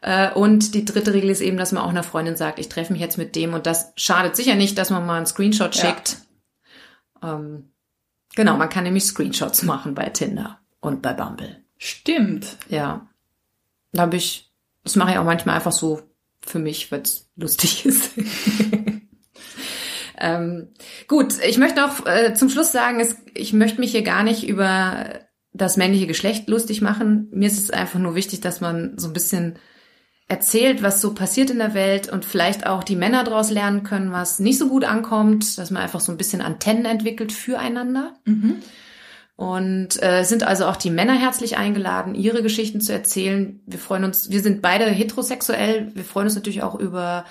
Äh, 0.00 0.32
Und 0.32 0.74
die 0.74 0.84
dritte 0.84 1.14
Regel 1.14 1.30
ist 1.30 1.40
eben, 1.40 1.56
dass 1.56 1.70
man 1.72 1.82
auch 1.84 1.90
einer 1.90 2.02
Freundin 2.02 2.34
sagt, 2.36 2.58
ich 2.58 2.68
treffe 2.68 2.92
mich 2.92 3.00
jetzt 3.00 3.18
mit 3.18 3.36
dem 3.36 3.54
und 3.54 3.66
das 3.66 3.92
schadet 3.96 4.34
sicher 4.34 4.56
nicht, 4.56 4.76
dass 4.78 4.90
man 4.90 5.06
mal 5.06 5.16
einen 5.16 5.26
Screenshot 5.26 5.74
Ja. 5.76 5.86
schickt. 5.86 6.16
Ähm, 7.22 7.70
genau, 8.34 8.56
man 8.56 8.68
kann 8.68 8.82
nämlich 8.82 9.04
Screenshots 9.04 9.62
machen 9.62 9.94
bei 9.94 10.08
Tinder 10.08 10.58
und 10.80 11.02
bei 11.02 11.12
Bumble. 11.12 11.62
Stimmt. 11.78 12.56
Ja. 12.68 13.06
Da 13.92 14.02
habe 14.02 14.16
ich, 14.16 14.50
das 14.82 14.96
mache 14.96 15.12
ich 15.12 15.18
auch 15.18 15.24
manchmal 15.24 15.54
einfach 15.54 15.70
so 15.70 16.02
für 16.40 16.58
mich, 16.58 16.90
weil 16.90 17.02
es 17.02 17.28
lustig 17.36 17.86
ist. 17.86 18.10
Ähm, 20.22 20.68
gut, 21.08 21.34
ich 21.44 21.58
möchte 21.58 21.80
noch 21.80 22.06
äh, 22.06 22.32
zum 22.32 22.48
Schluss 22.48 22.70
sagen, 22.70 23.00
es, 23.00 23.16
ich 23.34 23.52
möchte 23.52 23.80
mich 23.80 23.90
hier 23.90 24.02
gar 24.02 24.22
nicht 24.22 24.46
über 24.46 25.20
das 25.52 25.76
männliche 25.76 26.06
Geschlecht 26.06 26.48
lustig 26.48 26.80
machen. 26.80 27.28
Mir 27.32 27.48
ist 27.48 27.58
es 27.58 27.70
einfach 27.70 27.98
nur 27.98 28.14
wichtig, 28.14 28.40
dass 28.40 28.60
man 28.60 28.96
so 28.96 29.08
ein 29.08 29.12
bisschen 29.12 29.58
erzählt, 30.28 30.82
was 30.82 31.00
so 31.00 31.12
passiert 31.12 31.50
in 31.50 31.58
der 31.58 31.74
Welt 31.74 32.10
und 32.10 32.24
vielleicht 32.24 32.66
auch 32.66 32.84
die 32.84 32.96
Männer 32.96 33.24
daraus 33.24 33.50
lernen 33.50 33.82
können, 33.82 34.12
was 34.12 34.38
nicht 34.38 34.58
so 34.58 34.68
gut 34.68 34.84
ankommt, 34.84 35.58
dass 35.58 35.70
man 35.70 35.82
einfach 35.82 36.00
so 36.00 36.12
ein 36.12 36.18
bisschen 36.18 36.40
Antennen 36.40 36.86
entwickelt 36.86 37.32
füreinander. 37.32 38.14
Und 39.36 40.00
äh, 40.02 40.22
sind 40.22 40.44
also 40.44 40.66
auch 40.66 40.76
die 40.76 40.90
Männer 40.90 41.14
herzlich 41.14 41.56
eingeladen, 41.56 42.14
ihre 42.14 42.44
Geschichten 42.44 42.80
zu 42.80 42.92
erzählen. 42.92 43.60
Wir 43.66 43.80
freuen 43.80 44.04
uns, 44.04 44.30
wir 44.30 44.40
sind 44.40 44.62
beide 44.62 44.84
heterosexuell, 44.86 45.90
wir 45.94 46.04
freuen 46.04 46.26
uns 46.26 46.36
natürlich 46.36 46.62
auch 46.62 46.78
über 46.78 47.24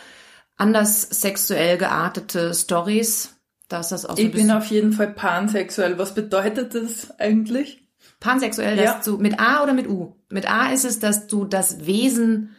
anders 0.61 1.01
sexuell 1.01 1.77
geartete 1.77 2.53
Stories. 2.53 3.35
Da 3.67 3.79
ist 3.79 3.91
das 3.91 4.05
auch 4.05 4.15
so 4.17 4.21
Ich 4.23 4.31
bin 4.31 4.51
auf 4.51 4.65
jeden 4.67 4.93
Fall 4.93 5.11
pansexuell. 5.11 5.97
Was 5.97 6.13
bedeutet 6.13 6.75
das 6.75 7.19
eigentlich? 7.19 7.79
pansexuell, 8.19 8.77
Ja. 8.77 8.93
dass 8.93 9.05
du 9.05 9.17
mit 9.17 9.39
A 9.39 9.63
oder 9.63 9.73
mit 9.73 9.87
U? 9.89 10.15
Mit 10.29 10.47
A 10.49 10.71
ist 10.71 10.85
es, 10.85 10.99
dass 10.99 11.25
du 11.27 11.43
das 11.45 11.87
Wesen 11.87 12.55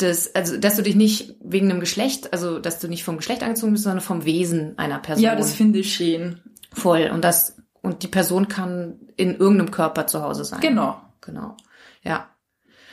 des, 0.00 0.34
also 0.36 0.56
dass 0.56 0.76
du 0.76 0.82
dich 0.82 0.94
nicht 0.94 1.34
wegen 1.42 1.70
einem 1.70 1.80
Geschlecht, 1.80 2.32
also 2.32 2.60
dass 2.60 2.78
du 2.78 2.86
nicht 2.86 3.02
vom 3.02 3.16
Geschlecht 3.16 3.42
angezogen 3.42 3.72
bist, 3.72 3.82
sondern 3.84 4.00
vom 4.00 4.24
Wesen 4.24 4.78
einer 4.78 5.00
Person. 5.00 5.24
Ja, 5.24 5.34
das 5.34 5.54
finde 5.54 5.80
ich 5.80 5.92
schön. 5.94 6.40
voll. 6.72 7.10
Und 7.12 7.24
das 7.24 7.56
und 7.82 8.04
die 8.04 8.08
Person 8.08 8.46
kann 8.46 9.00
in 9.16 9.36
irgendeinem 9.36 9.72
Körper 9.72 10.06
zu 10.06 10.22
Hause 10.22 10.44
sein. 10.44 10.60
Genau. 10.60 11.00
Genau. 11.20 11.56
Ja. 12.04 12.28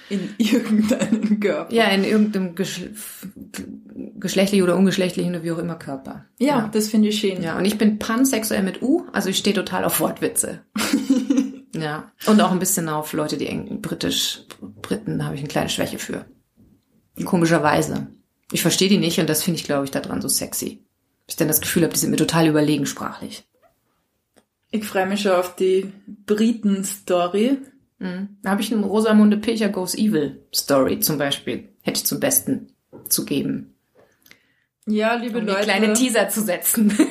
In 0.09 0.29
irgendeinem 0.37 1.39
Körper. 1.39 1.73
Ja, 1.73 1.85
in 1.89 2.03
irgendeinem 2.03 2.55
Geschle 2.55 2.91
geschlechtlichen 4.19 4.63
oder 4.63 4.75
ungeschlechtlichen 4.75 5.31
oder 5.31 5.43
wie 5.43 5.51
auch 5.51 5.57
immer 5.57 5.75
Körper. 5.75 6.25
Ja, 6.37 6.69
das 6.71 6.87
finde 6.87 7.09
ich 7.09 7.19
schön. 7.19 7.41
Ja, 7.41 7.57
und 7.57 7.65
ich 7.65 7.77
bin 7.77 7.99
pansexuell 7.99 8.63
mit 8.63 8.81
U, 8.81 9.05
also 9.13 9.29
ich 9.29 9.37
stehe 9.37 9.55
total 9.55 9.85
auf 9.85 9.99
Wortwitze. 9.99 10.61
ja. 11.75 12.11
Und 12.25 12.41
auch 12.41 12.51
ein 12.51 12.59
bisschen 12.59 12.89
auf 12.89 13.13
Leute, 13.13 13.37
die 13.37 13.47
eng 13.47 13.81
britisch, 13.81 14.45
Briten 14.61 15.23
habe 15.25 15.35
ich 15.35 15.41
eine 15.41 15.49
kleine 15.49 15.69
Schwäche 15.69 15.99
für. 15.99 16.25
Komischerweise. 17.23 18.07
Ich 18.51 18.61
verstehe 18.61 18.89
die 18.89 18.97
nicht 18.97 19.19
und 19.19 19.29
das 19.29 19.43
finde 19.43 19.59
ich, 19.59 19.65
glaube 19.65 19.85
ich, 19.85 19.91
daran 19.91 20.21
so 20.21 20.27
sexy. 20.27 20.83
Ich 21.27 21.35
dann 21.35 21.47
das 21.47 21.61
Gefühl 21.61 21.83
habe, 21.83 21.93
die 21.93 21.99
sind 21.99 22.09
mir 22.09 22.17
total 22.17 22.47
überlegen 22.47 22.85
sprachlich. 22.85 23.43
Ich 24.71 24.85
freue 24.85 25.05
mich 25.05 25.21
schon 25.21 25.33
auf 25.33 25.55
die 25.55 25.91
Briten-Story. 26.25 27.57
Mhm. 27.99 28.37
Da 28.41 28.51
habe 28.51 28.61
ich 28.61 28.73
eine 28.73 28.85
Rosamunde 28.85 29.37
Pilcher 29.37 29.69
Goes 29.69 29.95
Evil 29.95 30.41
Story 30.53 30.99
zum 30.99 31.17
Beispiel. 31.17 31.69
Hätte 31.81 31.97
ich 31.99 32.05
zum 32.05 32.19
Besten 32.19 32.73
zu 33.09 33.25
geben. 33.25 33.75
Ja, 34.85 35.15
liebe 35.15 35.39
Um 35.39 35.45
Leute. 35.45 35.61
kleine 35.61 35.93
Teaser 35.93 36.29
zu 36.29 36.41
setzen. 36.41 36.97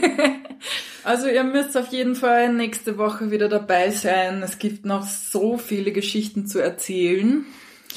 Also 1.05 1.29
ihr 1.29 1.45
müsst 1.45 1.75
auf 1.79 1.87
jeden 1.89 2.17
Fall 2.17 2.53
nächste 2.53 2.99
Woche 2.99 3.31
wieder 3.31 3.49
dabei 3.49 3.91
sein. 3.91 4.43
Es 4.43 4.59
gibt 4.59 4.85
noch 4.85 5.05
so 5.07 5.57
viele 5.57 5.91
Geschichten 5.91 6.47
zu 6.47 6.59
erzählen. 6.59 7.47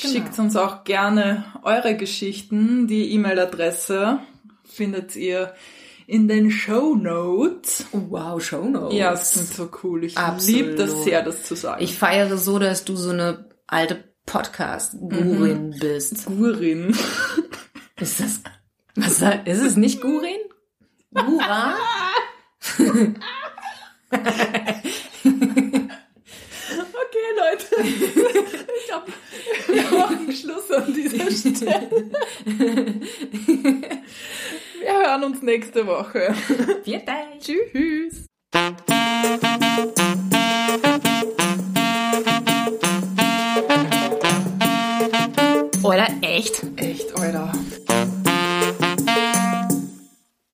Genau. 0.01 0.13
Schickt 0.13 0.39
uns 0.39 0.55
auch 0.55 0.85
gerne 0.85 1.43
eure 1.63 1.97
Geschichten. 1.97 2.87
Die 2.87 3.11
E-Mail-Adresse 3.11 4.19
findet 4.63 5.17
ihr 5.17 5.53
in 6.11 6.27
den 6.27 6.51
Show 6.51 6.93
Notes. 6.95 7.85
wow, 7.93 8.43
Show 8.43 8.65
Notes. 8.65 8.97
Ja, 8.97 9.13
es 9.13 9.31
klingt 9.31 9.47
so 9.53 9.69
cool. 9.81 10.03
Ich 10.03 10.15
liebe 10.45 10.75
das 10.75 11.05
sehr, 11.05 11.23
das 11.23 11.43
zu 11.43 11.55
sagen. 11.55 11.81
Ich 11.81 11.97
feiere 11.97 12.37
so, 12.37 12.59
dass 12.59 12.83
du 12.83 12.97
so 12.97 13.11
eine 13.11 13.49
alte 13.65 14.03
Podcast-Gurin 14.25 15.73
bist. 15.79 16.25
Gurin. 16.25 16.93
Ist 18.01 18.19
das, 18.19 18.41
was 18.95 19.21
ist 19.45 19.61
es 19.61 19.77
nicht 19.77 20.01
Gurin? 20.01 20.39
Gura? 21.13 21.75
Okay, 27.03 27.27
Leute. 27.37 27.87
Ich 27.87 28.87
glaube, 28.87 29.11
wir 29.67 29.97
machen 29.99 30.31
Schluss 30.33 30.71
an 30.71 30.93
dieser 30.93 31.31
Stelle. 31.55 32.11
Wir 34.81 34.93
hören 34.93 35.23
uns 35.25 35.43
nächste 35.43 35.85
Woche. 35.85 36.33
Viert 36.83 37.07
euch. 37.07 37.39
Tschüss. 37.39 38.25
Oder 45.83 46.07
echt? 46.21 46.63
Echt, 46.77 47.15
Alter. 47.15 47.51